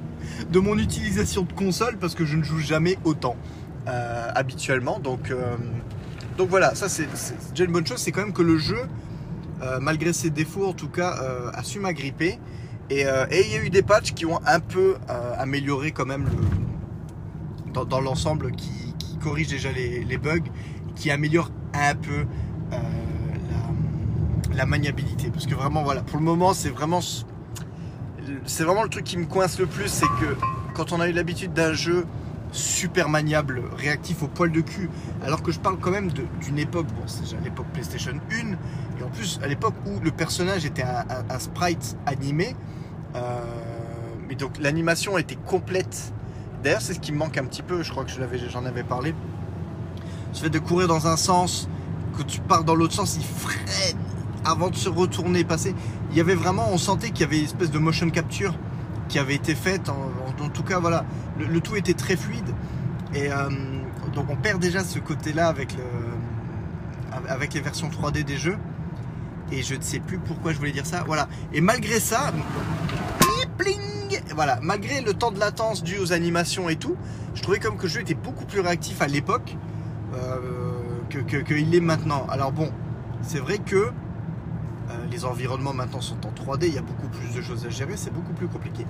de 0.50 0.58
mon 0.58 0.76
utilisation 0.78 1.42
de 1.42 1.52
console 1.52 1.96
parce 1.96 2.16
que 2.16 2.24
je 2.24 2.36
ne 2.36 2.42
joue 2.42 2.58
jamais 2.58 2.98
autant 3.04 3.36
euh, 3.86 4.28
habituellement. 4.34 4.98
Donc, 4.98 5.30
euh, 5.30 5.54
donc 6.36 6.48
voilà, 6.48 6.74
ça 6.74 6.88
c'est 6.88 7.06
déjà 7.50 7.64
une 7.64 7.70
bonne 7.70 7.86
chose. 7.86 7.98
C'est 7.98 8.10
quand 8.10 8.22
même 8.22 8.32
que 8.32 8.42
le 8.42 8.58
jeu, 8.58 8.80
euh, 9.62 9.78
malgré 9.80 10.12
ses 10.12 10.30
défauts 10.30 10.66
en 10.66 10.72
tout 10.72 10.88
cas, 10.88 11.20
a 11.54 11.62
su 11.62 11.78
m'agripper. 11.78 12.40
Et 12.90 13.02
et 13.02 13.46
il 13.46 13.52
y 13.52 13.54
a 13.54 13.62
eu 13.62 13.70
des 13.70 13.82
patchs 13.82 14.12
qui 14.12 14.26
ont 14.26 14.40
un 14.44 14.58
peu 14.58 14.96
amélioré 15.38 15.92
quand 15.92 16.06
même 16.06 16.24
le, 16.24 17.84
dans, 17.84 18.00
l'ensemble, 18.00 18.50
qui, 18.56 18.96
corrigent 19.22 19.50
déjà 19.50 19.70
les, 19.70 20.18
bugs, 20.18 20.50
qui 20.96 21.12
améliorent 21.12 21.52
un 21.74 21.94
peu 21.94 22.26
la, 22.72 22.78
la 24.56 24.66
maniabilité. 24.66 25.30
Parce 25.30 25.46
que 25.46 25.54
vraiment, 25.54 25.84
voilà, 25.84 26.00
pour 26.00 26.18
le 26.18 26.24
moment, 26.24 26.54
c'est 26.54 26.70
vraiment 26.70 27.00
c'est 28.44 28.64
vraiment 28.64 28.82
le 28.82 28.88
truc 28.88 29.04
qui 29.04 29.16
me 29.16 29.26
coince 29.26 29.58
le 29.58 29.66
plus, 29.66 29.88
c'est 29.88 30.06
que 30.06 30.36
quand 30.74 30.92
on 30.92 31.00
a 31.00 31.08
eu 31.08 31.12
l'habitude 31.12 31.52
d'un 31.52 31.72
jeu 31.72 32.06
super 32.52 33.08
maniable, 33.08 33.62
réactif 33.76 34.22
au 34.22 34.28
poil 34.28 34.50
de 34.50 34.60
cul, 34.60 34.88
alors 35.22 35.42
que 35.42 35.52
je 35.52 35.58
parle 35.58 35.78
quand 35.78 35.90
même 35.90 36.10
d'une 36.10 36.58
époque, 36.58 36.86
bon 36.86 37.02
c'est 37.06 37.22
déjà 37.22 37.36
l'époque 37.44 37.66
PlayStation 37.72 38.12
1, 38.30 38.34
et 39.00 39.04
en 39.04 39.08
plus 39.08 39.38
à 39.42 39.46
l'époque 39.46 39.74
où 39.86 40.00
le 40.00 40.10
personnage 40.10 40.64
était 40.64 40.82
un, 40.82 41.38
sprite 41.38 41.96
animé, 42.06 42.56
euh, 43.16 43.40
mais 44.28 44.34
donc 44.34 44.58
l'animation 44.58 45.18
était 45.18 45.36
complète. 45.36 46.12
D'ailleurs 46.62 46.80
c'est 46.80 46.94
ce 46.94 47.00
qui 47.00 47.12
me 47.12 47.18
manque 47.18 47.36
un 47.36 47.44
petit 47.44 47.62
peu, 47.62 47.82
je 47.82 47.90
crois 47.90 48.04
que 48.04 48.10
je 48.10 48.20
l'avais- 48.20 48.38
j'en 48.38 48.64
avais 48.64 48.82
parlé. 48.84 49.14
Ce 50.32 50.42
fait 50.42 50.50
de 50.50 50.58
courir 50.58 50.88
dans 50.88 51.06
un 51.06 51.16
sens, 51.16 51.68
que 52.16 52.22
tu 52.22 52.40
pars 52.40 52.64
dans 52.64 52.74
l'autre 52.74 52.94
sens, 52.94 53.16
il 53.16 53.24
freine 53.24 53.96
avant 54.44 54.70
de 54.70 54.76
se 54.76 54.88
retourner, 54.88 55.44
passer. 55.44 55.74
Il 56.10 56.16
y 56.16 56.20
avait 56.20 56.34
vraiment, 56.34 56.68
on 56.72 56.78
sentait 56.78 57.10
qu'il 57.10 57.20
y 57.20 57.24
avait 57.24 57.38
une 57.38 57.44
espèce 57.44 57.70
de 57.70 57.78
motion 57.78 58.08
capture 58.10 58.54
qui 59.08 59.18
avait 59.18 59.34
été 59.34 59.54
faite. 59.54 59.88
En, 59.88 59.94
en- 60.44 60.48
tout 60.48 60.62
cas, 60.62 60.78
voilà, 60.78 61.04
le, 61.38 61.60
tout 61.60 61.76
était 61.76 61.94
très 61.94 62.16
fluide. 62.16 62.54
Et 63.14 63.30
euh, 63.32 63.48
donc 64.14 64.26
on 64.30 64.36
perd 64.36 64.60
déjà 64.60 64.82
ce 64.84 64.98
côté-là 64.98 65.48
avec, 65.48 65.74
le, 65.74 65.82
avec 67.28 67.54
les 67.54 67.60
versions 67.60 67.88
3D 67.88 68.24
des 68.24 68.36
jeux. 68.38 68.56
Et 69.52 69.62
je 69.62 69.74
ne 69.74 69.80
sais 69.82 69.98
plus 70.00 70.18
pourquoi 70.18 70.52
je 70.52 70.58
voulais 70.58 70.72
dire 70.72 70.86
ça. 70.86 71.04
Voilà. 71.06 71.28
Et 71.52 71.60
malgré 71.60 72.00
ça, 72.00 72.32
pling, 73.58 74.20
voilà, 74.34 74.58
malgré 74.62 75.00
le 75.00 75.14
temps 75.14 75.30
de 75.32 75.38
latence 75.40 75.82
dû 75.82 75.98
aux 75.98 76.12
animations 76.12 76.68
et 76.68 76.76
tout, 76.76 76.96
je 77.34 77.42
trouvais 77.42 77.58
comme 77.58 77.76
que 77.76 77.82
le 77.84 77.88
jeu 77.88 78.00
était 78.00 78.14
beaucoup 78.14 78.44
plus 78.44 78.60
réactif 78.60 79.02
à 79.02 79.06
l'époque 79.06 79.56
euh, 80.14 80.38
que, 81.10 81.18
que, 81.18 81.36
que 81.38 81.54
il 81.54 81.74
est 81.74 81.80
maintenant. 81.80 82.26
Alors 82.30 82.52
bon, 82.52 82.70
c'est 83.22 83.38
vrai 83.40 83.58
que 83.58 83.90
les 85.10 85.24
environnements 85.24 85.72
maintenant 85.72 86.00
sont 86.00 86.18
en 86.26 86.30
3D, 86.30 86.66
il 86.68 86.74
y 86.74 86.78
a 86.78 86.82
beaucoup 86.82 87.08
plus 87.08 87.34
de 87.34 87.42
choses 87.42 87.66
à 87.66 87.70
gérer, 87.70 87.96
c'est 87.96 88.12
beaucoup 88.12 88.32
plus 88.32 88.48
compliqué. 88.48 88.86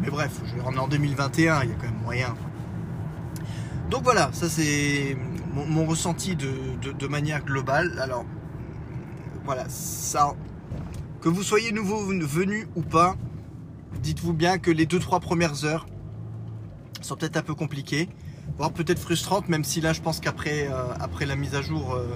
Mais 0.00 0.10
bref, 0.10 0.40
je 0.44 0.54
vais 0.54 0.78
en 0.78 0.88
2021, 0.88 1.62
il 1.62 1.70
y 1.70 1.72
a 1.72 1.76
quand 1.76 1.84
même 1.84 2.02
moyen. 2.02 2.34
Donc 3.90 4.04
voilà, 4.04 4.30
ça 4.32 4.48
c'est 4.48 5.16
mon, 5.54 5.84
ressenti 5.84 6.34
de, 6.34 7.06
manière 7.06 7.44
globale. 7.44 7.98
Alors 8.00 8.24
voilà, 9.44 9.64
ça, 9.68 10.34
que 11.20 11.28
vous 11.28 11.42
soyez 11.42 11.72
nouveau 11.72 11.98
venu 11.98 12.66
ou 12.74 12.82
pas, 12.82 13.16
dites-vous 14.00 14.32
bien 14.32 14.58
que 14.58 14.70
les 14.70 14.86
2-3 14.86 15.20
premières 15.20 15.64
heures 15.64 15.86
sont 17.02 17.16
peut-être 17.16 17.36
un 17.36 17.42
peu 17.42 17.54
compliquées, 17.54 18.08
voire 18.56 18.72
peut-être 18.72 18.98
frustrantes, 18.98 19.48
même 19.48 19.64
si 19.64 19.80
là 19.80 19.92
je 19.92 20.00
pense 20.00 20.20
qu'après 20.20 20.68
euh, 20.68 20.94
après 20.98 21.26
la 21.26 21.36
mise 21.36 21.54
à 21.54 21.62
jour, 21.62 21.94
euh, 21.94 22.06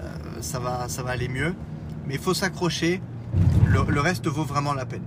euh, 0.00 0.42
ça 0.42 0.58
va 0.58 1.10
aller 1.10 1.28
mieux. 1.28 1.54
Mais 2.10 2.16
il 2.16 2.20
faut 2.20 2.34
s'accrocher, 2.34 3.00
le, 3.68 4.00
reste 4.00 4.26
vaut 4.26 4.42
vraiment 4.42 4.74
la 4.74 4.84
peine. 4.84 5.04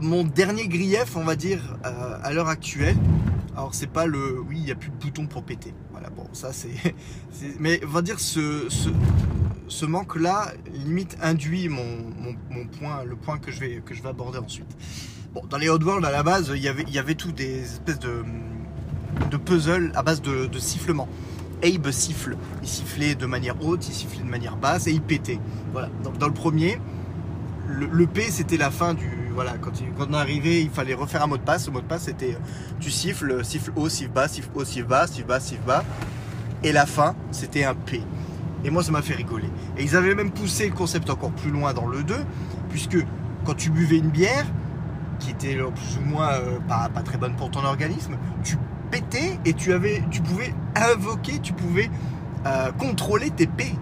Mon 0.00 0.22
dernier 0.22 0.68
grief, 0.68 1.16
on 1.16 1.24
va 1.24 1.34
dire, 1.34 1.76
à 1.82 2.32
l'heure 2.32 2.46
actuelle, 2.46 2.96
alors 3.56 3.74
c'est 3.74 3.88
pas 3.88 4.06
le, 4.06 4.38
oui, 4.38 4.58
il 4.58 4.62
n'y 4.62 4.70
a 4.70 4.76
plus 4.76 4.90
de 4.90 4.94
bouton 4.94 5.26
pour 5.26 5.42
péter. 5.42 5.74
Voilà, 5.90 6.08
bon, 6.10 6.28
ça 6.34 6.52
c'est, 6.52 6.70
mais 7.58 7.80
on 7.84 7.88
va 7.88 8.02
dire 8.02 8.20
ce, 8.20 8.68
ce, 9.66 9.86
manque-là 9.86 10.52
limite 10.72 11.18
induit 11.20 11.68
mon, 11.68 12.12
mon, 12.48 12.64
point, 12.68 13.02
le 13.02 13.16
point 13.16 13.38
que 13.38 13.50
je 13.50 13.58
vais 13.58 13.82
que 13.84 13.92
je 13.92 14.00
vais 14.00 14.10
aborder 14.10 14.38
ensuite. 14.38 14.70
Bon, 15.34 15.42
dans 15.50 15.58
les 15.58 15.68
Oddworld 15.68 16.04
à 16.04 16.12
la 16.12 16.22
base, 16.22 16.52
il 16.54 16.62
y 16.62 16.68
avait 16.68 16.84
il 16.86 16.94
y 16.94 17.00
avait 17.00 17.16
tout 17.16 17.32
des 17.32 17.64
espèces 17.64 17.98
de 17.98 18.22
de 19.32 19.36
puzzles 19.36 19.90
à 19.96 20.04
base 20.04 20.22
de, 20.22 20.46
de 20.46 20.58
sifflement. 20.60 21.08
Abe 21.62 21.90
siffle. 21.90 22.36
Il 22.62 22.68
sifflait 22.68 23.14
de 23.14 23.26
manière 23.26 23.54
haute, 23.62 23.86
il 23.88 23.94
sifflait 23.94 24.22
de 24.22 24.30
manière 24.30 24.56
basse 24.56 24.86
et 24.86 24.92
il 24.92 25.02
pétait. 25.02 25.40
Voilà. 25.72 25.88
Donc 26.04 26.18
dans 26.18 26.28
le 26.28 26.34
premier, 26.34 26.80
le 27.68 28.06
P 28.06 28.22
c'était 28.30 28.56
la 28.56 28.70
fin 28.70 28.94
du, 28.94 29.28
voilà, 29.38 29.52
quand, 29.56 29.70
on 30.00 30.12
est 30.14 30.16
arrivé, 30.16 30.62
il 30.62 30.70
fallait 30.70 30.94
refaire 30.94 31.22
un 31.22 31.28
mot 31.28 31.36
de 31.36 31.42
passe. 31.42 31.66
Le 31.66 31.72
mot 31.72 31.80
de 31.80 31.86
passe, 31.86 32.06
c'était 32.06 32.36
tu 32.80 32.90
siffles, 32.90 33.44
siffle 33.44 33.70
haut, 33.76 33.88
siffle 33.88 34.10
bas, 34.10 34.26
siffle 34.26 34.50
haut, 34.52 34.64
siffle 34.64 34.88
bas, 34.88 35.06
siffle 35.06 35.28
bas, 35.28 35.38
siffle 35.38 35.62
bas. 35.64 35.84
Et 36.64 36.72
la 36.72 36.86
fin, 36.86 37.14
c'était 37.30 37.62
un 37.62 37.76
P. 37.76 38.02
Et 38.64 38.70
moi, 38.70 38.82
ça 38.82 38.90
m'a 38.90 39.00
fait 39.00 39.14
rigoler. 39.14 39.48
Et 39.76 39.84
ils 39.84 39.94
avaient 39.94 40.16
même 40.16 40.32
poussé 40.32 40.68
le 40.68 40.74
concept 40.74 41.08
encore 41.08 41.30
plus 41.30 41.52
loin 41.52 41.72
dans 41.72 41.86
le 41.86 42.02
2, 42.02 42.16
puisque 42.68 42.98
quand 43.44 43.54
tu 43.54 43.70
buvais 43.70 43.98
une 43.98 44.10
bière, 44.10 44.44
qui 45.20 45.30
était 45.30 45.54
plus 45.54 45.98
ou 45.98 46.04
moins 46.04 46.32
euh, 46.32 46.58
pas, 46.66 46.88
très 47.04 47.16
bonne 47.16 47.36
pour 47.36 47.52
ton 47.52 47.64
organisme, 47.64 48.16
tu 48.42 48.56
pétais 48.90 49.38
et 49.44 49.54
tu, 49.54 49.72
avais, 49.72 50.02
tu 50.10 50.20
pouvais 50.20 50.54
invoquer, 50.74 51.38
tu 51.40 51.52
pouvais 51.52 51.90
contrôler 52.78 53.30
tes 53.30 53.46
P. 53.46 53.74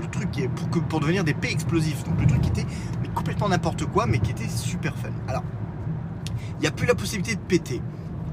Le 0.00 0.08
truc 0.08 0.48
pour, 0.88 1.00
devenir 1.00 1.24
des 1.24 1.34
P 1.34 1.50
explosifs. 1.50 2.04
Donc 2.04 2.20
le 2.20 2.26
truc 2.26 2.40
qui 2.40 2.48
était 2.48 2.66
complètement 3.14 3.48
n'importe 3.48 3.86
quoi, 3.86 4.06
mais 4.06 4.18
qui 4.18 4.30
était 4.30 4.48
super 4.48 4.96
fun. 4.96 5.10
Alors, 5.28 5.42
il 6.58 6.60
n'y 6.60 6.66
a 6.66 6.70
plus 6.70 6.86
la 6.86 6.94
possibilité 6.94 7.36
de 7.36 7.40
péter 7.40 7.80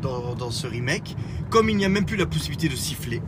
dans, 0.02 0.52
ce 0.52 0.68
remake, 0.68 1.16
comme 1.50 1.70
il 1.70 1.78
n'y 1.78 1.86
a 1.86 1.90
même 1.90 2.06
plus 2.06 2.18
la 2.18 2.26
possibilité 2.26 2.68
de 2.70 2.76
siffler 2.76 3.22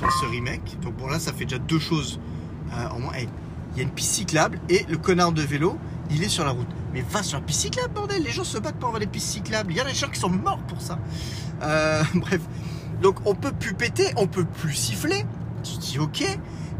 dans 0.00 0.10
ce 0.10 0.26
remake. 0.26 0.78
Donc 0.82 0.94
bon, 0.96 1.08
là, 1.08 1.18
ça 1.18 1.32
fait 1.32 1.44
déjà 1.44 1.58
deux 1.58 1.78
choses 1.78 2.20
euh, 2.72 2.98
moins. 2.98 3.12
il 3.16 3.78
y 3.78 3.80
a 3.80 3.82
une 3.82 3.90
piste 3.90 4.12
cyclable 4.12 4.60
et 4.68 4.84
le 4.88 4.96
connard 4.96 5.32
de 5.32 5.42
vélo, 5.42 5.76
il 6.10 6.22
est 6.22 6.28
sur 6.28 6.44
la 6.44 6.52
route. 6.52 6.68
Mais 6.92 7.02
va 7.02 7.22
sur 7.22 7.38
la 7.38 7.44
piste 7.44 7.60
cyclable, 7.60 7.94
bordel 7.94 8.22
Les 8.22 8.30
gens 8.30 8.44
se 8.44 8.58
battent 8.58 8.76
pour 8.76 8.88
avoir 8.88 9.00
des 9.00 9.06
pistes 9.06 9.28
cyclables. 9.28 9.72
Il 9.72 9.76
y 9.76 9.80
a 9.80 9.84
des 9.84 9.94
gens 9.94 10.08
qui 10.08 10.18
sont 10.18 10.30
morts 10.30 10.62
pour 10.68 10.80
ça. 10.80 10.98
Euh, 11.62 12.02
bref. 12.14 12.40
Donc 13.00 13.16
on 13.24 13.34
peut 13.34 13.52
plus 13.52 13.74
péter, 13.74 14.12
on 14.16 14.26
peut 14.26 14.44
plus 14.44 14.74
siffler. 14.74 15.24
Tu 15.62 15.78
dis 15.78 15.98
ok. 15.98 16.22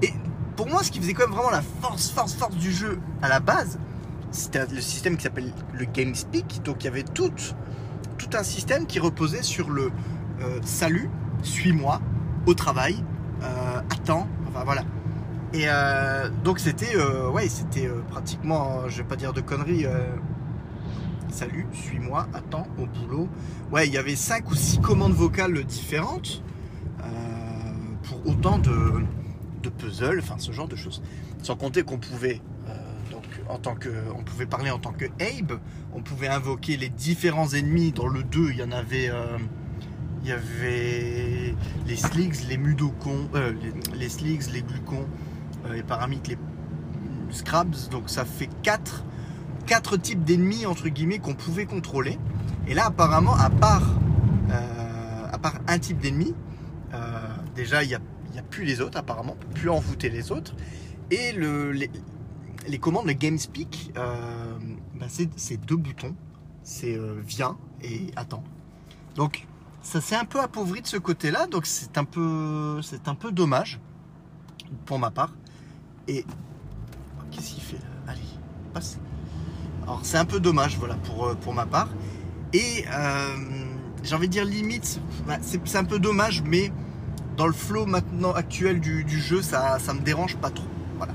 Et 0.03 0.13
pour 0.57 0.69
moi, 0.69 0.83
ce 0.83 0.91
qui 0.91 1.01
faisait 1.01 1.15
quand 1.15 1.27
même 1.27 1.37
vraiment 1.37 1.51
la 1.51 1.63
force, 1.81 2.11
force, 2.11 2.35
force 2.35 2.57
du 2.57 2.73
jeu 2.73 2.99
à 3.23 3.29
la 3.29 3.41
base, 3.41 3.79
c'était 4.31 4.67
le 4.67 4.81
système 4.81 5.17
qui 5.17 5.23
s'appelle 5.25 5.53
le 5.73 5.85
GameSpeak. 5.85 6.63
Donc 6.63 6.83
il 6.83 6.85
y 6.87 6.89
avait 6.89 7.03
tout, 7.03 7.31
tout 8.19 8.31
un 8.37 8.43
système 8.43 8.87
qui 8.87 8.99
reposait 8.99 9.43
sur 9.43 9.71
le 9.71 9.91
euh, 10.43 10.59
salut, 10.65 11.11
suis-moi, 11.43 12.01
au 12.47 12.55
travail, 12.55 13.03
euh, 13.43 13.81
attends, 13.91 14.27
enfin 14.49 14.65
voilà. 14.65 14.85
Et 15.53 15.65
euh, 15.67 16.29
donc 16.45 16.61
c'était 16.61 16.97
ouais, 17.33 17.49
c'était 17.49 17.89
pratiquement, 18.11 18.89
je 18.89 18.99
vais 18.99 19.09
pas 19.09 19.17
dire 19.17 19.33
de 19.33 19.41
conneries, 19.41 19.87
salut, 21.31 21.67
suis-moi, 21.73 22.29
attends, 22.35 22.67
au 22.79 22.87
boulot. 22.87 23.29
Ouais, 23.73 23.87
il 23.87 23.93
y 23.93 23.99
avait 23.99 24.17
cinq 24.17 24.51
ou 24.51 24.55
six 24.55 24.81
commandes 24.81 25.13
vocales 25.13 25.65
différentes 25.65 26.43
pour 28.03 28.27
autant 28.27 28.59
de 28.59 29.05
de 29.63 29.69
puzzle, 29.69 30.19
enfin 30.21 30.37
ce 30.39 30.53
genre 30.53 30.69
de 30.69 30.77
choses. 30.77 31.03
Sans 31.43 31.57
compter 31.57 31.83
qu'on 31.83 31.99
pouvait 31.99 32.41
euh, 32.69 32.75
donc 33.11 33.25
en 33.49 33.59
tant 33.59 33.75
que 33.75 33.89
on 34.17 34.23
pouvait 34.23 34.47
parler 34.47 34.71
en 34.71 34.79
tant 34.79 34.93
que 34.93 35.07
Abe, 35.21 35.59
on 35.95 36.03
pouvait 36.03 36.29
invoquer 36.29 36.77
les 36.77 36.89
différents 36.89 37.49
ennemis. 37.49 37.93
Dans 37.93 38.09
le 38.09 38.23
2, 38.23 38.51
il 38.51 38.57
y 38.57 38.63
en 38.63 38.73
avait 38.73 39.09
euh, 39.11 39.39
il 40.23 40.29
y 40.29 40.33
avait 40.33 41.55
les 41.87 41.97
Sligs, 41.97 42.49
les 42.49 42.59
Mudokons, 42.59 43.29
euh, 43.35 43.53
les, 43.63 43.99
les, 43.99 44.09
Sligs, 44.09 44.51
les 44.53 44.63
Glucons, 44.63 45.07
les 45.73 45.83
Paramites, 45.83 46.29
les 46.29 46.39
Scrabs. 47.31 47.89
Donc 47.91 48.09
ça 48.11 48.25
fait 48.25 48.49
4 48.63 49.05
quatre 49.67 49.97
types 49.97 50.25
d'ennemis 50.25 50.67
entre 50.67 50.89
guillemets 50.89 51.19
qu'on 51.19 51.35
pouvait 51.35 51.67
contrôler. 51.67 52.19
Et 52.67 52.75
là 52.75 52.87
apparemment 52.87 53.37
à 53.37 53.51
part 53.51 53.89
à 55.33 55.39
part 55.39 55.61
un 55.69 55.79
type 55.79 55.99
d'ennemi, 55.99 56.35
déjà 57.55 57.85
il 57.85 57.91
y 57.91 57.95
a 57.95 58.01
n'y 58.33 58.39
a 58.39 58.43
plus 58.43 58.65
les 58.65 58.81
autres 58.81 58.99
apparemment, 58.99 59.33
on 59.33 59.45
peut 59.45 59.55
plus 59.55 59.71
envoûter 59.71 60.09
les 60.09 60.33
autres. 60.33 60.55
Et 61.11 61.33
le, 61.33 61.73
les, 61.73 62.79
commandes, 62.79 63.07
le 63.07 63.13
GameSpeak, 63.13 63.93
euh, 63.97 64.59
ben 64.95 65.09
c'est 65.09 65.57
deux 65.57 65.77
boutons, 65.77 66.15
c'est 66.63 66.95
euh, 66.95 67.21
viens 67.27 67.57
et 67.83 68.07
attends. 68.17 68.45
Donc 69.17 69.47
ça 69.83 70.01
s'est 70.01 70.15
un 70.15 70.25
peu 70.25 70.41
appauvri 70.41 70.83
de 70.83 70.87
ce 70.87 70.97
côté-là, 70.97 71.47
donc 71.47 71.67
c'est 71.67 71.99
un 71.99 72.05
peu 72.05 72.81
c'est 72.83 73.09
un 73.09 73.15
peu 73.15 73.33
dommage 73.33 73.81
pour 74.87 74.99
ma 74.99 75.11
part. 75.11 75.35
Et 76.09 76.25
qu'est-ce 77.31 77.55
qu'il 77.55 77.63
fait 77.63 77.77
là? 77.77 78.13
Allez, 78.13 78.21
passe. 78.73 78.99
Alors 79.83 80.01
c'est 80.03 80.19
un 80.19 80.25
peu 80.25 80.41
dommage, 80.41 80.77
voilà, 80.79 80.95
pour, 80.95 81.27
euh, 81.27 81.35
pour 81.35 81.55
ma 81.55 81.67
part. 81.67 81.89
Et 82.53 82.85
j'ai 84.03 84.15
envie 84.15 84.27
de 84.27 84.33
dire 84.33 84.45
limite, 84.45 85.01
bah, 85.27 85.37
c'est 85.41 85.77
un 85.77 85.85
peu 85.85 86.01
dommage, 86.01 86.43
mais 86.45 86.73
dans 87.37 87.47
le 87.47 87.53
flow 87.53 87.87
maintenant 87.87 88.33
actuel 88.33 88.81
du, 88.81 89.21
jeu, 89.21 89.41
ça, 89.41 89.79
ça 89.79 89.95
me 89.95 90.01
dérange 90.01 90.37
pas 90.37 90.51
trop. 90.51 90.67
Voilà. 90.99 91.15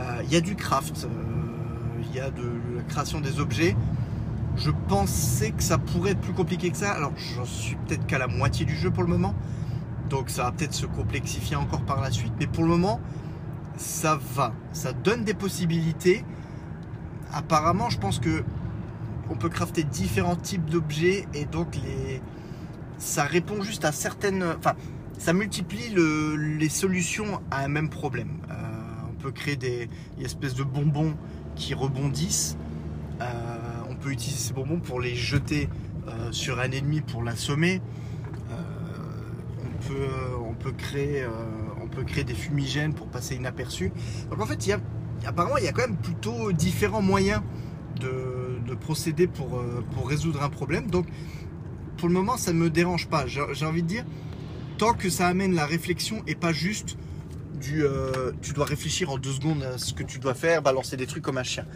Euh, 0.00 0.22
il 0.24 0.32
y 0.32 0.36
a 0.36 0.40
du 0.40 0.56
craft, 0.56 1.04
euh, 1.04 2.02
il 2.02 2.16
y 2.16 2.20
a 2.20 2.30
de, 2.30 2.42
la 2.76 2.82
création 2.82 3.20
des 3.20 3.38
objets. 3.38 3.76
Je 4.56 4.70
pensais 4.88 5.52
que 5.52 5.62
ça 5.62 5.78
pourrait 5.78 6.12
être 6.12 6.20
plus 6.20 6.32
compliqué 6.32 6.70
que 6.70 6.76
ça. 6.76 6.90
Alors 6.90 7.12
j'en 7.36 7.44
suis 7.44 7.76
peut-être 7.86 8.06
qu'à 8.06 8.18
la 8.18 8.26
moitié 8.26 8.66
du 8.66 8.76
jeu 8.76 8.90
pour 8.90 9.04
le 9.04 9.08
moment. 9.08 9.34
Donc 10.08 10.28
ça 10.28 10.44
va 10.44 10.52
peut-être 10.52 10.74
se 10.74 10.86
complexifier 10.86 11.56
encore 11.56 11.82
par 11.82 12.00
la 12.00 12.10
suite. 12.10 12.32
Mais 12.40 12.48
pour 12.48 12.64
le 12.64 12.70
moment, 12.70 13.00
ça 13.76 14.18
va. 14.34 14.52
Ça 14.72 14.92
donne 14.92 15.24
des 15.24 15.34
possibilités. 15.34 16.24
Apparemment, 17.32 17.90
je 17.90 17.98
pense 17.98 18.18
que 18.18 18.42
on 19.30 19.36
peut 19.36 19.48
crafter 19.48 19.84
différents 19.84 20.36
types 20.36 20.66
d'objets 20.66 21.26
et 21.34 21.44
donc 21.44 21.76
les 21.76 22.20
ça 23.00 23.24
répond 23.24 23.62
juste 23.62 23.84
à 23.84 23.92
certaines. 23.92 24.44
Enfin, 24.58 24.74
ça 25.18 25.32
multiplie 25.32 25.94
les 25.94 26.68
solutions 26.68 27.40
à 27.50 27.64
un 27.64 27.68
même 27.68 27.88
problème. 27.88 28.38
Euh, 28.50 28.54
on 29.10 29.14
peut 29.14 29.32
créer 29.32 29.56
des, 29.56 29.88
espèces 30.22 30.54
de 30.54 30.62
bonbons 30.62 31.14
qui 31.56 31.74
rebondissent. 31.74 32.56
Euh, 33.20 33.24
on 33.88 33.96
peut 33.96 34.10
utiliser 34.10 34.38
ces 34.38 34.54
bonbons 34.54 34.80
pour 34.80 35.00
les 35.00 35.14
jeter 35.14 35.68
euh, 36.08 36.30
sur 36.30 36.60
un 36.60 36.70
ennemi 36.70 37.00
pour 37.00 37.22
l'assommer. 37.22 37.80
on, 40.40 40.54
peut, 40.54 40.72
créer, 40.72 41.24
peut 41.90 42.04
créer 42.04 42.24
des 42.24 42.34
fumigènes 42.34 42.94
pour 42.94 43.06
passer 43.08 43.36
inaperçu. 43.36 43.92
Donc 44.30 44.40
en 44.40 44.46
fait, 44.46 44.66
il 44.66 44.70
y 44.70 44.72
a, 44.72 44.80
apparemment, 45.26 45.58
il 45.58 45.64
y 45.64 45.68
a 45.68 45.72
quand 45.72 45.86
même 45.86 45.96
plutôt 45.96 46.52
différents 46.52 47.02
moyens 47.02 47.42
de, 48.00 48.58
de 48.66 48.74
procéder 48.74 49.26
pour, 49.26 49.62
pour 49.94 50.08
résoudre 50.08 50.42
un 50.42 50.48
problème. 50.48 50.90
Donc 50.90 51.06
pour 51.96 52.08
le 52.08 52.14
moment, 52.14 52.36
ça 52.36 52.52
ne 52.52 52.58
me 52.58 52.70
dérange 52.70 53.08
pas. 53.08 53.26
J'ai 53.26 53.66
envie 53.66 53.82
de 53.82 53.88
dire, 53.88 54.04
tant 54.78 54.94
que 54.94 55.10
ça 55.10 55.26
amène 55.26 55.54
la 55.54 55.66
réflexion 55.66 56.22
et 56.26 56.34
pas 56.34 56.52
juste 56.52 56.96
du 57.60 57.84
euh, 57.84 58.32
tu 58.40 58.54
dois 58.54 58.64
réfléchir 58.64 59.10
en 59.10 59.18
deux 59.18 59.32
secondes 59.32 59.62
à 59.62 59.76
ce 59.76 59.92
que 59.92 60.02
tu 60.02 60.18
dois 60.18 60.32
faire, 60.32 60.62
balancer 60.62 60.96
des 60.96 61.06
trucs 61.06 61.22
comme 61.22 61.36
un 61.36 61.42
chien. 61.42 61.66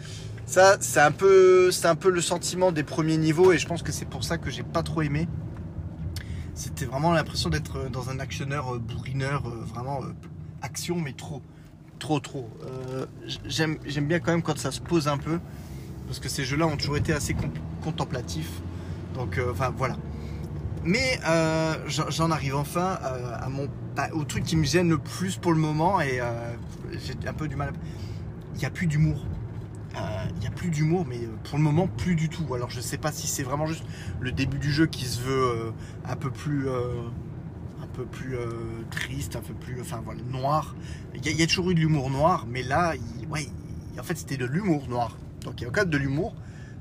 Ça, 0.47 0.77
c'est 0.79 0.99
un 0.99 1.11
peu, 1.11 1.71
c'est 1.71 1.87
un 1.87 1.95
peu 1.95 2.09
le 2.09 2.21
sentiment 2.21 2.71
des 2.71 2.83
premiers 2.83 3.17
niveaux 3.17 3.51
et 3.51 3.59
je 3.59 3.67
pense 3.67 3.83
que 3.83 3.91
c'est 3.91 4.07
pour 4.07 4.23
ça 4.23 4.37
que 4.37 4.49
j'ai 4.49 4.63
pas 4.63 4.81
trop 4.81 5.03
aimé. 5.03 5.27
C'était 6.55 6.85
vraiment 6.85 7.11
l'impression 7.11 7.49
d'être 7.49 7.89
dans 7.89 8.09
un 8.09 8.19
actionneur 8.19 8.73
euh, 8.73 8.79
bourrineur, 8.79 9.45
euh, 9.47 9.63
vraiment 9.65 9.99
action 10.61 10.99
mais 10.99 11.13
trop, 11.13 11.43
trop, 11.99 12.19
trop. 12.19 12.49
j'aime, 13.45 13.77
bien 13.77 14.19
quand 14.19 14.31
même 14.31 14.41
quand 14.41 14.57
ça 14.57 14.71
se 14.71 14.81
pose 14.81 15.07
un 15.07 15.17
peu 15.17 15.39
parce 16.07 16.19
que 16.19 16.29
ces 16.29 16.43
jeux-là 16.43 16.65
ont 16.65 16.77
toujours 16.77 16.97
été 16.97 17.13
assez 17.13 17.35
contemplatifs. 17.83 18.61
Donc, 19.13 19.39
enfin 19.51 19.71
voilà. 19.77 19.95
Mais 20.85 21.19
euh, 21.27 21.73
j'en 21.87 22.29
arrive 22.29 22.55
enfin 22.55 22.99
euh, 23.03 23.35
à 23.41 23.49
mon, 23.49 23.67
au 24.13 24.23
truc 24.23 24.43
qui 24.43 24.55
me 24.55 24.63
gêne 24.63 24.87
le 24.87 24.99
plus 24.99 25.35
pour 25.35 25.51
le 25.51 25.57
moment 25.57 25.99
et 25.99 26.21
euh, 26.21 26.53
j'ai 26.91 27.27
un 27.27 27.33
peu 27.33 27.47
du 27.47 27.55
mal. 27.55 27.73
il 28.53 28.59
n'y 28.59 28.65
a 28.65 28.69
plus 28.69 28.85
d'humour. 28.85 29.25
Euh, 29.97 30.25
Il 30.35 30.39
n'y 30.41 30.47
a 30.47 30.51
plus 30.51 30.69
d'humour, 30.69 31.05
mais 31.07 31.19
pour 31.45 31.57
le 31.57 31.63
moment, 31.63 31.87
plus 31.87 32.15
du 32.15 32.29
tout. 32.29 32.53
Alors 32.53 32.69
je 32.69 32.81
sais 32.81 32.97
pas 32.97 33.11
si 33.11 33.27
c'est 33.27 33.43
vraiment 33.43 33.65
juste 33.65 33.83
le 34.19 34.31
début 34.31 34.59
du 34.59 34.71
jeu 34.71 34.85
qui 34.87 35.05
se 35.05 35.21
veut 35.21 35.31
euh, 35.49 35.71
un 36.07 36.15
peu 36.15 36.29
plus, 36.31 36.67
euh, 36.67 37.01
peu 37.95 38.05
plus 38.05 38.35
euh, 38.35 38.49
triste, 38.91 39.35
un 39.35 39.41
peu 39.41 39.53
plus, 39.53 39.79
enfin 39.81 40.01
voilà, 40.03 40.21
noir. 40.29 40.75
Il 41.15 41.25
y, 41.25 41.41
a- 41.41 41.47
toujours 41.47 41.71
eu 41.71 41.75
de 41.75 41.79
l'humour 41.79 42.09
noir, 42.09 42.45
mais 42.47 42.61
là, 42.61 42.93
ouais, 43.29 43.47
en 43.97 44.03
fait, 44.03 44.17
c'était 44.17 44.37
de 44.37 44.45
l'humour 44.45 44.87
noir. 44.89 45.17
Donc 45.45 45.61
il 45.61 45.63
y 45.63 45.67
a 45.67 45.69
même 45.71 45.89
de 45.89 45.97
l'humour. 45.97 46.35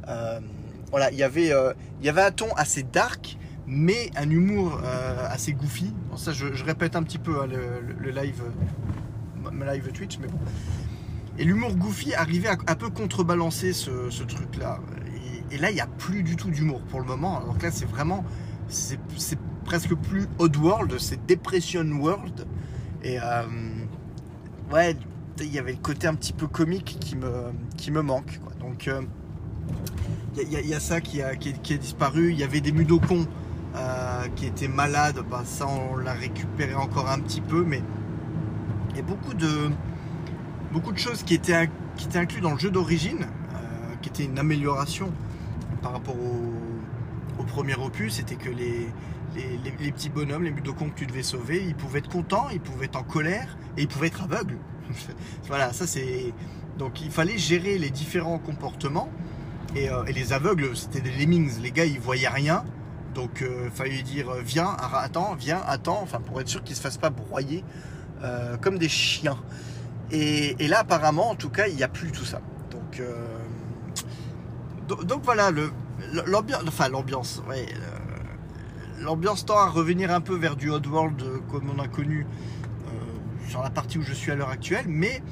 Euh, 0.08 0.40
voilà, 0.90 1.10
il 1.12 1.16
y 1.18 1.22
avait, 1.22 1.52
euh, 1.52 1.72
y 2.02 2.08
avait 2.08 2.22
un 2.22 2.30
ton 2.32 2.52
assez 2.56 2.82
dark, 2.82 3.38
mais 3.66 4.10
un 4.16 4.28
humour 4.28 4.80
euh, 4.84 5.26
assez 5.30 5.52
goofy. 5.52 5.92
Bon, 6.10 6.16
ça, 6.16 6.32
je, 6.32 6.46
répète 6.64 6.96
un 6.96 7.02
petit 7.04 7.18
peu 7.18 7.40
hein, 7.40 7.46
le, 7.46 7.80
le- 7.80 8.10
live, 8.10 8.42
euh, 8.42 9.72
live 9.72 9.90
Twitch, 9.92 10.18
mais 10.20 10.26
bon. 10.26 10.38
Et 11.38 11.44
l'humour 11.44 11.74
goofy 11.74 12.14
arrivait 12.14 12.48
à 12.48 12.56
un 12.66 12.74
peu 12.74 12.90
contrebalancer 12.90 13.72
ce, 13.72 14.22
truc-là. 14.22 14.78
Et, 15.50 15.58
là, 15.58 15.70
il 15.70 15.74
n'y 15.74 15.80
a 15.80 15.86
plus 15.86 16.22
du 16.22 16.36
tout 16.36 16.50
d'humour 16.50 16.80
pour 16.82 17.00
le 17.00 17.06
moment. 17.06 17.40
Donc 17.44 17.62
là, 17.62 17.70
c'est 17.70 17.86
vraiment, 17.86 18.24
c'est 18.68 18.98
presque 19.64 19.94
plus 19.94 20.26
Oddworld, 20.38 20.98
c'est 20.98 21.26
Depression 21.26 21.86
World. 21.86 22.46
Et 23.02 23.18
euh, 23.20 23.42
ouais, 24.72 24.96
il 25.40 25.52
y 25.52 25.58
avait 25.58 25.72
le 25.72 25.78
côté 25.78 26.06
un 26.06 26.14
petit 26.14 26.32
peu 26.32 26.46
comique 26.46 26.96
qui 27.00 27.16
me, 27.16 27.52
qui 27.76 27.90
me 27.90 28.02
manque. 28.02 28.40
Donc 28.60 28.88
euh, 28.88 29.02
il 30.36 30.50
y, 30.50 30.72
a- 30.72 30.76
a 30.76 30.80
ça 30.80 31.00
qui 31.00 31.20
a, 31.20 31.34
qui, 31.36 31.50
est 31.50 31.78
disparu. 31.78 32.30
Il 32.32 32.38
y 32.38 32.44
avait 32.44 32.60
des 32.60 32.72
mudokons 32.72 33.26
euh, 33.76 34.28
qui 34.36 34.46
étaient 34.46 34.68
malades. 34.68 35.20
Bah, 35.28 35.42
ça, 35.44 35.66
on 35.66 35.96
l'a 35.96 36.12
récupéré 36.12 36.74
encore 36.74 37.10
un 37.10 37.18
petit 37.18 37.40
peu, 37.40 37.64
mais 37.64 37.82
il 38.90 38.96
y 38.96 39.00
a 39.00 39.02
beaucoup 39.02 39.34
de, 39.34 39.70
beaucoup 40.74 40.92
de 40.92 40.98
choses 40.98 41.22
qui 41.22 41.34
étaient, 41.34 41.70
qui 41.96 42.06
étaient 42.06 42.18
inclus 42.18 42.40
dans 42.40 42.52
le 42.52 42.58
jeu 42.58 42.70
d'origine, 42.70 43.22
euh, 43.54 43.94
qui 44.02 44.08
était 44.10 44.24
une 44.24 44.38
amélioration 44.38 45.10
par 45.82 45.92
rapport 45.92 46.16
au, 46.16 46.52
au 47.40 47.44
premier 47.44 47.76
opus. 47.76 48.14
C'était 48.14 48.34
que 48.34 48.50
les, 48.50 48.88
les, 49.36 49.58
les- 49.80 49.92
petits 49.92 50.10
bonhommes, 50.10 50.42
les 50.42 50.50
mudokons 50.50 50.90
que 50.90 50.98
tu 50.98 51.06
devais 51.06 51.22
sauver, 51.22 51.64
ils 51.64 51.76
pouvaient 51.76 52.00
être 52.00 52.10
contents, 52.10 52.48
ils 52.52 52.60
pouvaient 52.60 52.86
être 52.86 52.96
en 52.96 53.04
colère 53.04 53.56
et 53.78 53.82
ils 53.82 53.88
pouvaient 53.88 54.08
être 54.08 54.24
aveugles. 54.24 54.58
voilà, 55.46 55.72
ça 55.72 55.86
c'est. 55.86 56.34
Donc 56.76 57.00
il 57.00 57.10
fallait 57.12 57.38
gérer 57.38 57.78
les 57.78 57.90
différents 57.90 58.38
comportements. 58.38 59.08
Et, 59.76 59.90
euh, 59.90 60.04
et 60.06 60.12
les 60.12 60.32
aveugles, 60.32 60.76
c'était 60.76 61.00
des 61.00 61.10
lemmings. 61.12 61.60
Les 61.62 61.70
gars, 61.70 61.84
ils 61.84 62.00
voyaient 62.00 62.28
rien. 62.28 62.64
Donc 63.14 63.44
il 63.64 63.70
fallait 63.70 64.02
dire 64.02 64.28
euh, 64.28 64.42
viens, 64.44 64.76
attends, 64.92 65.36
viens, 65.36 65.60
attends, 65.68 66.00
enfin 66.02 66.18
pour 66.20 66.40
être 66.40 66.48
sûr 66.48 66.64
qu'ils 66.64 66.74
se 66.74 66.80
fassent 66.80 66.98
pas 66.98 67.10
broyer 67.10 67.64
euh, 68.24 68.56
comme 68.56 68.76
des 68.78 68.88
chiens. 68.88 69.38
Et, 70.10 70.68
là, 70.68 70.80
apparemment, 70.80 71.30
en 71.30 71.34
tout 71.34 71.50
cas, 71.50 71.66
il 71.66 71.76
n'y 71.76 71.82
a 71.82 71.88
plus 71.88 72.12
tout 72.12 72.24
ça. 72.24 72.40
Donc, 72.70 73.00
euh, 73.00 73.26
donc, 75.04 75.22
voilà, 75.24 75.50
l'ambiance, 76.26 76.62
enfin 76.68 76.88
l'ambiance, 76.88 77.42
euh, 77.50 77.64
l'ambiance 79.00 79.44
tend 79.44 79.58
à 79.58 79.66
revenir 79.66 80.12
un 80.12 80.20
peu 80.20 80.36
vers 80.36 80.56
du 80.56 80.70
Oddworld 80.70 81.20
euh, 81.22 81.38
comme 81.50 81.70
on 81.74 81.80
a 81.80 81.88
connu 81.88 82.26
sur 83.48 83.62
la 83.62 83.70
partie 83.70 83.98
où 83.98 84.02
je 84.02 84.14
suis 84.14 84.32
à 84.32 84.34
l'heure 84.34 84.48
actuelle, 84.48 84.86
mais 84.88 85.22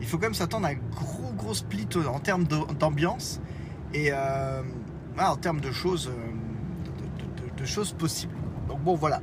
il 0.00 0.06
faut 0.06 0.18
quand 0.18 0.26
même 0.26 0.34
s'attendre 0.34 0.66
à 0.66 0.70
un 0.70 0.74
gros 0.74 1.32
gros 1.32 1.54
split 1.54 1.88
en 2.06 2.20
termes 2.20 2.44
d'ambiance 2.44 3.40
et 3.94 4.12
en 4.12 5.36
termes 5.36 5.60
de 5.60 5.72
choses, 5.72 6.12
de, 7.56 7.64
choses 7.64 7.92
possibles. 7.92 8.34
Donc 8.68 8.82
bon, 8.82 8.94
voilà 8.94 9.22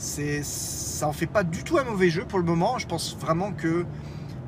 ça 0.00 1.06
en 1.06 1.12
fait 1.12 1.26
pas 1.26 1.44
du 1.44 1.62
tout 1.62 1.78
un 1.78 1.84
mauvais 1.84 2.10
jeu 2.10 2.24
pour 2.24 2.38
le 2.38 2.44
moment. 2.44 2.78
Je 2.78 2.86
pense 2.86 3.16
vraiment 3.16 3.52
que 3.52 3.84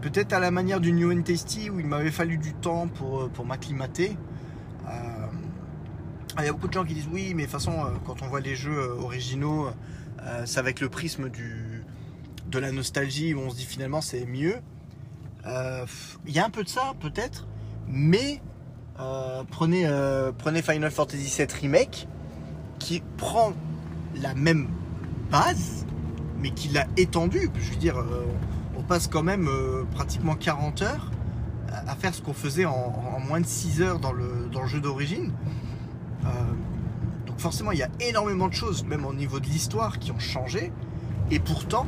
peut-être 0.00 0.32
à 0.32 0.40
la 0.40 0.50
manière 0.50 0.80
du 0.80 0.92
New 0.92 1.12
and 1.12 1.22
Tasty 1.22 1.70
où 1.70 1.78
il 1.78 1.86
m'avait 1.86 2.10
fallu 2.10 2.38
du 2.38 2.54
temps 2.54 2.88
pour, 2.88 3.28
pour 3.30 3.44
m'acclimater. 3.44 4.16
Euh, 4.88 5.26
il 6.38 6.44
y 6.46 6.48
a 6.48 6.52
beaucoup 6.52 6.68
de 6.68 6.72
gens 6.72 6.84
qui 6.84 6.94
disent 6.94 7.08
oui, 7.12 7.34
mais 7.34 7.42
de 7.42 7.50
toute 7.50 7.52
façon, 7.52 7.72
euh, 7.72 7.90
quand 8.06 8.22
on 8.22 8.26
voit 8.26 8.40
les 8.40 8.56
jeux 8.56 8.76
euh, 8.76 9.02
originaux, 9.02 9.68
euh, 10.22 10.42
c'est 10.46 10.58
avec 10.58 10.80
le 10.80 10.88
prisme 10.88 11.28
du, 11.28 11.84
de 12.50 12.58
la 12.58 12.72
nostalgie 12.72 13.34
où 13.34 13.40
on 13.40 13.50
se 13.50 13.56
dit 13.56 13.66
finalement 13.66 14.00
c'est 14.00 14.24
mieux. 14.24 14.56
Euh, 15.46 15.84
Il 16.26 16.32
y 16.32 16.38
a 16.38 16.44
un 16.46 16.50
peu 16.50 16.64
de 16.64 16.68
ça 16.68 16.94
peut-être, 17.00 17.46
mais 17.88 18.40
euh, 19.00 19.42
prenez, 19.50 19.86
euh, 19.86 20.32
prenez 20.36 20.62
Final 20.62 20.90
Fantasy 20.90 21.34
VII 21.36 21.46
Remake 21.60 22.08
qui 22.78 23.02
prend 23.16 23.52
la 24.16 24.34
même 24.34 24.68
base, 25.33 25.87
mais 26.40 26.51
qui 26.51 26.68
l'a 26.68 26.87
étendu. 26.97 27.51
Je 27.59 27.71
veux 27.71 27.77
dire, 27.77 27.99
euh, 27.99 28.27
on 28.79 28.83
passe 28.83 29.09
quand 29.09 29.23
même 29.23 29.49
euh, 29.49 29.85
pratiquement 29.95 30.37
40 30.37 30.83
heures 30.83 31.11
à 31.87 31.97
faire 31.97 32.14
ce 32.14 32.21
qu'on 32.21 32.35
faisait 32.35 32.66
en, 32.66 32.92
moins 33.27 33.40
de 33.40 33.47
6 33.47 33.81
heures 33.81 33.99
dans 33.99 34.12
le, 34.12 34.51
jeu 34.66 34.79
d'origine. 34.79 35.33
Euh, 36.27 36.29
donc 37.27 37.38
forcément, 37.38 37.73
il 37.73 37.79
y 37.79 37.83
a 37.83 37.88
énormément 37.99 38.47
de 38.47 38.53
choses, 38.53 38.85
même 38.85 39.07
au 39.07 39.14
niveau 39.14 39.40
de 39.40 39.47
l'histoire, 39.47 39.99
qui 39.99 40.12
ont 40.12 40.18
changé. 40.18 40.71
Et 41.31 41.38
pourtant, 41.38 41.87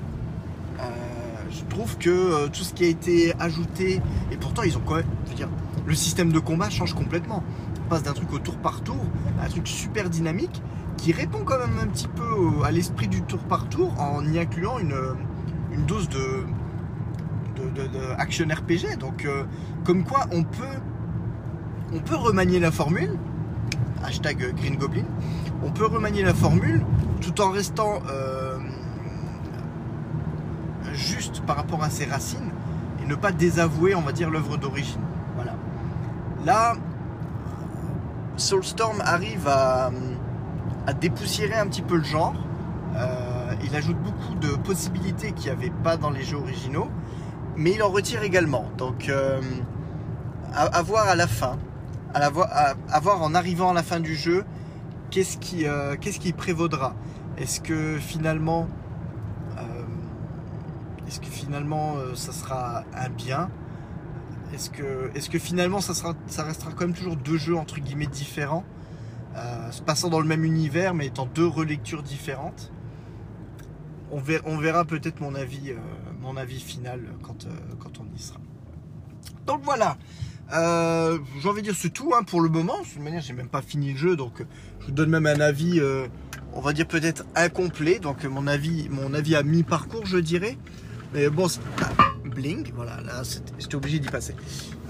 je 1.50 1.62
trouve 1.66 1.98
que 1.98 2.48
tout 2.48 2.64
ce 2.64 2.72
qui 2.72 2.84
a 2.84 2.88
été 2.88 3.34
ajouté, 3.38 4.00
et 4.32 4.36
pourtant 4.36 4.62
ils 4.62 4.76
ont 4.76 4.82
quand 4.84 4.96
même, 4.96 5.06
je 5.26 5.30
veux 5.30 5.36
dire, 5.36 5.50
le 5.86 5.94
système 5.94 6.32
de 6.32 6.38
combat 6.38 6.70
change 6.70 6.94
complètement. 6.94 7.44
On 7.84 7.88
passe 7.90 8.02
d'un 8.02 8.14
truc 8.14 8.32
au 8.32 8.38
tour 8.38 8.56
par 8.56 8.80
tour 8.80 8.96
à 9.40 9.44
un 9.44 9.48
truc 9.48 9.68
super 9.68 10.08
dynamique 10.08 10.62
qui 10.96 11.12
répond 11.12 11.44
quand 11.44 11.58
même 11.58 11.78
un 11.82 11.86
petit 11.86 12.08
peu 12.08 12.64
à 12.64 12.70
l'esprit 12.70 13.08
du 13.08 13.22
tour 13.22 13.40
par 13.40 13.68
tour 13.68 14.00
en 14.00 14.24
y 14.24 14.38
incluant 14.38 14.78
une, 14.78 14.94
dose 15.86 16.08
de 16.08 16.44
action 18.18 18.46
RPG. 18.46 18.98
Donc, 18.98 19.24
euh, 19.24 19.44
comme 19.84 20.04
quoi 20.04 20.26
on 20.32 20.42
peut, 20.42 20.64
on 21.92 22.00
peut 22.00 22.16
remanier 22.16 22.60
la 22.60 22.70
formule. 22.70 23.16
Hashtag 24.02 24.54
Green 24.56 24.76
Goblin. 24.76 25.04
On 25.62 25.70
peut 25.70 25.86
remanier 25.86 26.22
la 26.22 26.34
formule 26.34 26.84
tout 27.20 27.40
en 27.40 27.50
restant 27.50 28.00
euh, 28.10 28.58
juste 30.92 31.40
par 31.46 31.56
rapport 31.56 31.82
à 31.82 31.90
ses 31.90 32.04
racines 32.04 32.50
et 33.02 33.06
ne 33.06 33.14
pas 33.14 33.32
désavouer, 33.32 33.94
on 33.94 34.02
va 34.02 34.12
dire, 34.12 34.30
l'œuvre 34.30 34.56
d'origine. 34.56 35.00
Voilà. 35.36 35.54
Là, 36.44 36.74
Soulstorm 38.36 39.00
arrive 39.00 39.48
à, 39.48 39.90
à 40.86 40.92
dépoussiérer 40.92 41.54
un 41.54 41.66
petit 41.66 41.82
peu 41.82 41.96
le 41.96 42.04
genre. 42.04 42.34
Euh, 42.96 43.54
il 43.64 43.74
ajoute 43.74 43.96
beaucoup 43.98 44.34
de 44.34 44.48
possibilités 44.56 45.32
qu'il 45.32 45.46
n'y 45.46 45.56
avait 45.56 45.72
pas 45.82 45.96
dans 45.96 46.10
les 46.10 46.22
jeux 46.22 46.36
originaux, 46.36 46.88
mais 47.56 47.72
il 47.72 47.82
en 47.82 47.88
retire 47.88 48.22
également. 48.22 48.70
Donc, 48.78 49.08
euh, 49.08 49.40
à, 50.52 50.82
voir 50.82 51.08
à 51.08 51.16
la 51.16 51.26
fin, 51.26 51.58
à, 52.12 52.20
la 52.20 52.30
voir 52.30 53.22
en 53.22 53.34
arrivant 53.34 53.70
à 53.70 53.74
la 53.74 53.82
fin 53.82 54.00
du 54.00 54.14
jeu, 54.14 54.44
qu'est-ce 55.10 55.38
qui, 55.38 55.66
euh, 55.66 55.96
prévaudra 56.36 56.94
Est-ce 57.36 57.60
que 57.60 57.98
finalement, 57.98 58.68
est-ce 61.06 61.20
que 61.20 61.26
finalement, 61.26 61.96
ça 62.14 62.32
sera 62.32 62.84
un 62.96 63.08
bien? 63.08 63.50
Est-ce 64.54 64.70
que, 64.70 65.38
finalement, 65.38 65.80
ça 65.80 65.94
ça 66.26 66.44
restera 66.44 66.70
quand 66.72 66.86
même 66.86 66.94
toujours 66.94 67.16
deux 67.16 67.36
jeux 67.36 67.56
entre 67.56 67.80
guillemets 67.80 68.06
différents, 68.06 68.64
euh, 69.36 69.70
se 69.70 69.82
passant 69.82 70.10
dans 70.10 70.20
le 70.20 70.26
même 70.26 70.44
univers, 70.44 70.94
mais 70.94 71.06
étant 71.06 71.26
deux 71.26 71.46
relectures 71.46 72.02
différentes 72.02 72.72
on 74.10 74.58
verra, 74.58 74.84
peut-être 74.84 75.20
mon 75.20 75.34
avis, 75.34 75.70
euh, 75.70 75.76
mon 76.20 76.36
avis 76.36 76.60
final 76.60 77.00
quand, 77.22 77.46
euh, 77.46 77.50
quand 77.80 77.98
on 77.98 78.16
y 78.16 78.20
sera. 78.20 78.38
Donc 79.44 79.62
voilà. 79.64 79.96
J'ai 80.52 81.48
envie 81.48 81.62
de 81.62 81.66
dire 81.66 81.74
c'est 81.76 81.92
tout 81.92 82.12
hein, 82.14 82.22
pour 82.22 82.40
le 82.40 82.48
moment. 82.48 82.78
De 82.78 82.84
toute 82.84 83.02
manière, 83.02 83.22
j'ai 83.22 83.32
même 83.32 83.48
pas 83.48 83.62
fini 83.62 83.92
le 83.92 83.98
jeu, 83.98 84.14
donc 84.14 84.44
je 84.80 84.86
vous 84.86 84.92
donne 84.92 85.10
même 85.10 85.26
un 85.26 85.40
avis, 85.40 85.80
on 86.52 86.60
va 86.60 86.72
dire 86.72 86.86
peut-être 86.86 87.24
incomplet. 87.34 87.98
Donc 87.98 88.22
mon 88.24 88.46
avis, 88.46 88.88
mon 88.88 89.14
avis 89.14 89.34
à 89.34 89.42
mi-parcours, 89.42 90.06
je 90.06 90.18
dirais. 90.18 90.58
Mais 91.12 91.28
bon, 91.28 91.48
bling, 92.34 92.72
voilà, 92.74 93.00
là 93.02 93.22
j'étais 93.58 93.74
obligé 93.74 93.98
d'y 93.98 94.08
passer. 94.08 94.34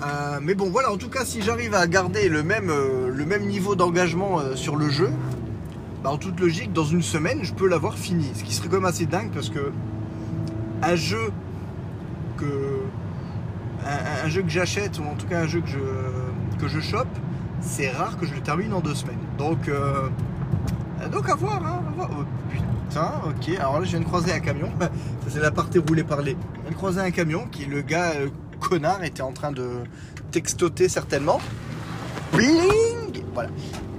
Euh, 0.02 0.40
mais 0.42 0.54
bon, 0.54 0.70
voilà, 0.70 0.92
en 0.92 0.96
tout 0.96 1.09
cas, 1.09 1.24
si 1.24 1.42
j'arrive 1.42 1.74
à 1.74 1.87
garder 1.87 2.28
le 2.28 2.42
même, 2.42 2.70
euh, 2.70 3.09
le 3.09 3.24
même 3.24 3.46
niveau 3.46 3.76
d'engagement 3.76 4.40
euh, 4.40 4.57
sur 4.57 4.76
le 4.76 4.88
jeu, 4.88 5.11
bah, 6.02 6.11
en 6.11 6.18
toute 6.18 6.40
logique, 6.40 6.72
dans 6.72 6.85
une 6.85 7.02
semaine, 7.02 7.44
je 7.44 7.52
peux 7.52 7.68
l'avoir 7.68 7.96
fini. 7.96 8.30
Ce 8.35 8.42
qui 8.42 8.52
serait 8.52 8.68
quand 8.68 8.76
même 8.76 8.85
assez 8.85 9.07
dingue 9.07 9.30
parce 9.33 9.50
que 9.50 9.72
un 10.83 10.96
jeu 10.96 11.30
que 12.37 12.80
un, 14.24 14.28
jeu 14.28 14.44
j'achète 14.48 14.98
ou 14.98 15.04
en 15.04 15.14
tout 15.14 15.26
cas 15.26 15.40
un 15.42 15.46
jeu 15.46 15.61
que 15.61 15.68
je 15.68 16.59
que 16.59 16.68
je 16.68 16.80
chope, 16.80 17.07
c'est 17.61 17.90
rare 17.90 18.18
que 18.18 18.26
je 18.26 18.35
le 18.35 18.40
termine 18.40 18.72
en 18.74 18.80
deux 18.80 18.94
semaines. 18.94 19.18
Donc 19.38 19.70
donc 21.12 21.28
à 21.28 21.35
voir, 21.35 21.64
hein. 21.64 21.83
Oh, 21.98 22.24
ok. 23.00 23.57
Alors 23.59 23.80
là, 23.80 23.85
je 23.85 23.90
viens 23.90 24.00
de 24.00 24.04
croiser 24.04 24.33
un 24.33 24.40
camion. 24.40 24.70
Ça 24.80 24.88
c'est 25.28 25.40
la 25.40 25.50
partie 25.50 25.78
roulée 25.78 26.04
parler. 26.04 26.37
Je 26.54 26.61
viens 26.62 26.70
de 26.70 26.76
croiser 26.76 27.00
un 27.00 27.11
camion 27.11 27.46
qui 27.50 27.64
le 27.64 27.83
gars 27.83 28.12
euh, 28.12 28.28
connard 28.61 29.02
était 29.04 29.22
en 29.22 29.33
train 29.33 29.52
de 29.52 29.68
textoter 30.30 30.88
certainement. 30.88 31.40
Bling 32.33 33.22
Voilà 33.33 33.50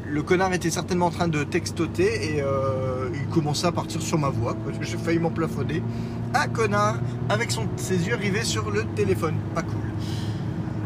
le 0.08 0.22
connard 0.22 0.54
était 0.54 0.70
certainement 0.70 1.08
en 1.08 1.12
train 1.12 1.28
de 1.28 1.44
textoter 1.44 2.36
et 2.36 2.42
euh, 2.42 3.10
il 3.14 3.26
commençait 3.34 3.68
à 3.68 3.72
partir 3.72 4.02
sur 4.02 4.18
ma 4.18 4.30
voix. 4.30 4.56
J'ai 4.82 4.98
failli 4.98 5.20
m'en 5.20 5.32
plafonner. 5.32 5.82
Un 6.34 6.48
connard 6.48 6.98
avec 7.28 7.52
ses 7.78 8.08
yeux 8.08 8.16
rivés 8.16 8.44
sur 8.44 8.72
le 8.72 8.86
téléphone. 8.96 9.36
Pas 9.54 9.64
cool. 9.64 9.82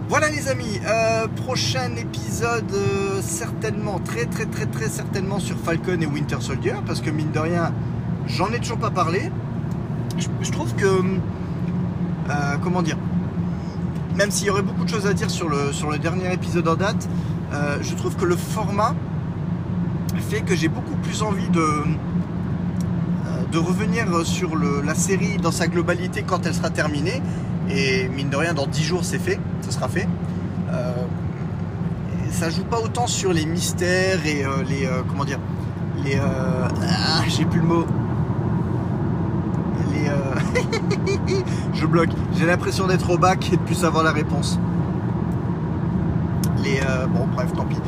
Voilà 0.07 0.29
les 0.29 0.47
amis, 0.47 0.79
euh, 0.87 1.27
prochain 1.27 1.95
épisode 1.95 2.73
certainement, 3.21 3.99
très 3.99 4.25
très 4.25 4.47
très 4.47 4.65
très 4.65 4.89
certainement 4.89 5.39
sur 5.39 5.55
Falcon 5.57 6.01
et 6.01 6.07
Winter 6.07 6.37
Soldier, 6.39 6.73
parce 6.87 6.99
que 6.99 7.11
mine 7.11 7.31
de 7.31 7.37
rien, 7.37 7.71
j'en 8.29 8.47
ai 8.51 8.59
toujours 8.59 8.77
pas 8.77 8.91
parlé. 8.91 9.31
Je, 10.41 10.51
trouve 10.51 10.73
que, 10.75 10.85
euh, 10.85 12.57
comment 12.61 12.81
dire, 12.81 12.97
même 14.15 14.31
s'il 14.31 14.47
y 14.47 14.49
aurait 14.49 14.61
beaucoup 14.61 14.83
de 14.83 14.89
choses 14.89 15.05
à 15.07 15.13
dire 15.13 15.29
sur 15.29 15.47
le, 15.49 15.71
sur 15.71 15.89
le 15.89 15.97
dernier 15.97 16.33
épisode 16.33 16.67
en 16.67 16.75
date, 16.75 17.07
euh, 17.53 17.77
je 17.81 17.93
trouve 17.95 18.15
que 18.15 18.25
le 18.25 18.35
format 18.35 18.93
fait 20.29 20.41
que 20.41 20.55
j'ai 20.55 20.67
beaucoup 20.67 20.95
plus 20.97 21.21
envie 21.23 21.47
de, 21.49 21.59
euh, 21.61 21.83
de 23.51 23.57
revenir 23.57 24.05
sur 24.25 24.55
le- 24.55 24.81
la 24.85 24.93
série 24.95 25.37
dans 25.37 25.51
sa 25.51 25.67
globalité 25.67 26.23
quand 26.23 26.45
elle 26.45 26.53
sera 26.53 26.69
terminée. 26.69 27.21
Et 27.69 28.09
mine 28.09 28.29
de 28.29 28.35
rien, 28.35 28.53
dans 28.53 28.67
10 28.67 28.83
jours, 28.83 29.03
c'est 29.05 29.19
fait, 29.19 29.39
ça 29.61 29.71
sera 29.71 29.87
fait. 29.87 30.07
Ça 32.31 32.49
joue 32.49 32.63
pas 32.63 32.79
autant 32.79 33.07
sur 33.07 33.33
les 33.33 33.45
mystères 33.45 34.23
et 34.25 34.43
les. 34.69 34.87
comment 35.07 35.25
dire 35.25 35.39
Les. 36.05 36.15
ah, 36.19 36.67
j'ai 37.27 37.43
plus 37.45 37.59
le 37.59 37.65
mot. 37.65 37.85
Les. 39.91 40.07
euh, 40.09 40.35
je 41.79 41.85
bloque. 41.85 42.09
J'ai 42.37 42.45
l'impression 42.45 42.87
d'être 42.87 43.09
au 43.09 43.17
bac 43.17 43.49
et 43.53 43.57
de 43.57 43.61
plus 43.61 43.75
savoir 43.75 44.03
la 44.03 44.11
réponse. 44.11 44.59
Les. 46.63 46.79
euh, 46.85 47.07
bon, 47.07 47.27
bref, 47.33 47.51
tant 47.53 47.65
pis. 47.65 47.77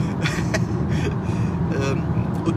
Euh, 1.74 1.96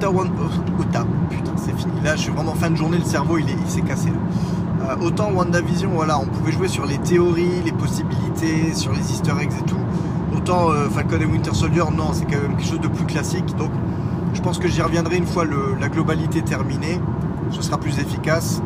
One- 0.08 0.32
euh, 0.38 0.80
Ota, 0.82 1.04
putain, 1.30 1.52
c'est 1.56 1.74
fini. 1.78 1.92
Là, 2.02 2.16
je 2.16 2.22
suis 2.22 2.32
vraiment 2.32 2.52
fin 2.54 2.68
de 2.68 2.76
journée, 2.76 2.98
le 2.98 3.04
cerveau, 3.04 3.38
il 3.38 3.48
est- 3.48 3.56
il 3.64 3.70
s'est 3.70 3.80
cassé. 3.80 4.08
là. 4.10 4.90
Euh, 4.90 5.06
autant 5.06 5.30
WandaVision, 5.30 5.90
voilà, 5.94 6.18
on 6.18 6.26
pouvait 6.26 6.52
jouer 6.52 6.68
sur 6.68 6.84
les 6.84 6.98
théories, 6.98 7.62
les 7.64 7.72
possibilités, 7.72 8.74
sur 8.74 8.92
les 8.92 9.12
easter 9.12 9.32
eggs 9.40 9.52
et 9.58 9.62
tout. 9.64 9.78
Autant 10.36 10.70
euh, 10.70 10.88
Falcon 10.90 11.20
et 11.20 11.24
Winter 11.26 11.54
Soldier, 11.54 11.84
non, 11.96 12.12
c'est 12.12 12.24
quand 12.24 12.42
même 12.42 12.56
quelque 12.56 12.68
chose 12.68 12.80
de 12.80 12.88
plus 12.88 13.06
classique. 13.06 13.54
Donc, 13.56 13.70
je 14.34 14.40
pense 14.42 14.58
que 14.58 14.68
j'y 14.68 14.82
reviendrai 14.82 15.16
une 15.16 15.26
fois 15.26 15.44
la 15.80 15.88
globalité 15.88 16.42
terminée. 16.42 17.00
Ce 17.50 17.62
sera 17.62 17.78
plus 17.78 17.98
efficace. 17.98 18.60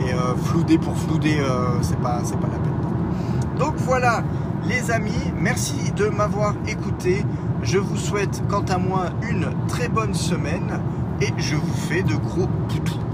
Et 0.00 0.12
euh, 0.12 0.34
flouder 0.36 0.78
pour 0.78 0.96
flouder, 0.96 1.38
euh, 1.40 1.80
c'est 1.82 1.98
pas, 2.00 2.20
c'est 2.24 2.38
pas 2.38 2.48
la 2.48 2.58
peine. 2.58 3.58
Donc 3.58 3.74
voilà, 3.78 4.22
les 4.68 4.90
amis, 4.90 5.32
merci 5.38 5.92
de 5.96 6.08
m'avoir 6.08 6.54
écouté. 6.66 7.24
Je 7.62 7.78
vous 7.78 7.96
souhaite, 7.96 8.42
quant 8.48 8.64
à 8.68 8.78
moi, 8.78 9.06
une 9.28 9.48
très 9.68 9.88
bonne 9.88 10.14
semaine 10.14 10.80
et 11.20 11.28
je 11.38 11.56
vous 11.56 11.74
fais 11.88 12.02
de 12.02 12.14
gros 12.14 12.46
poutous. 12.68 13.05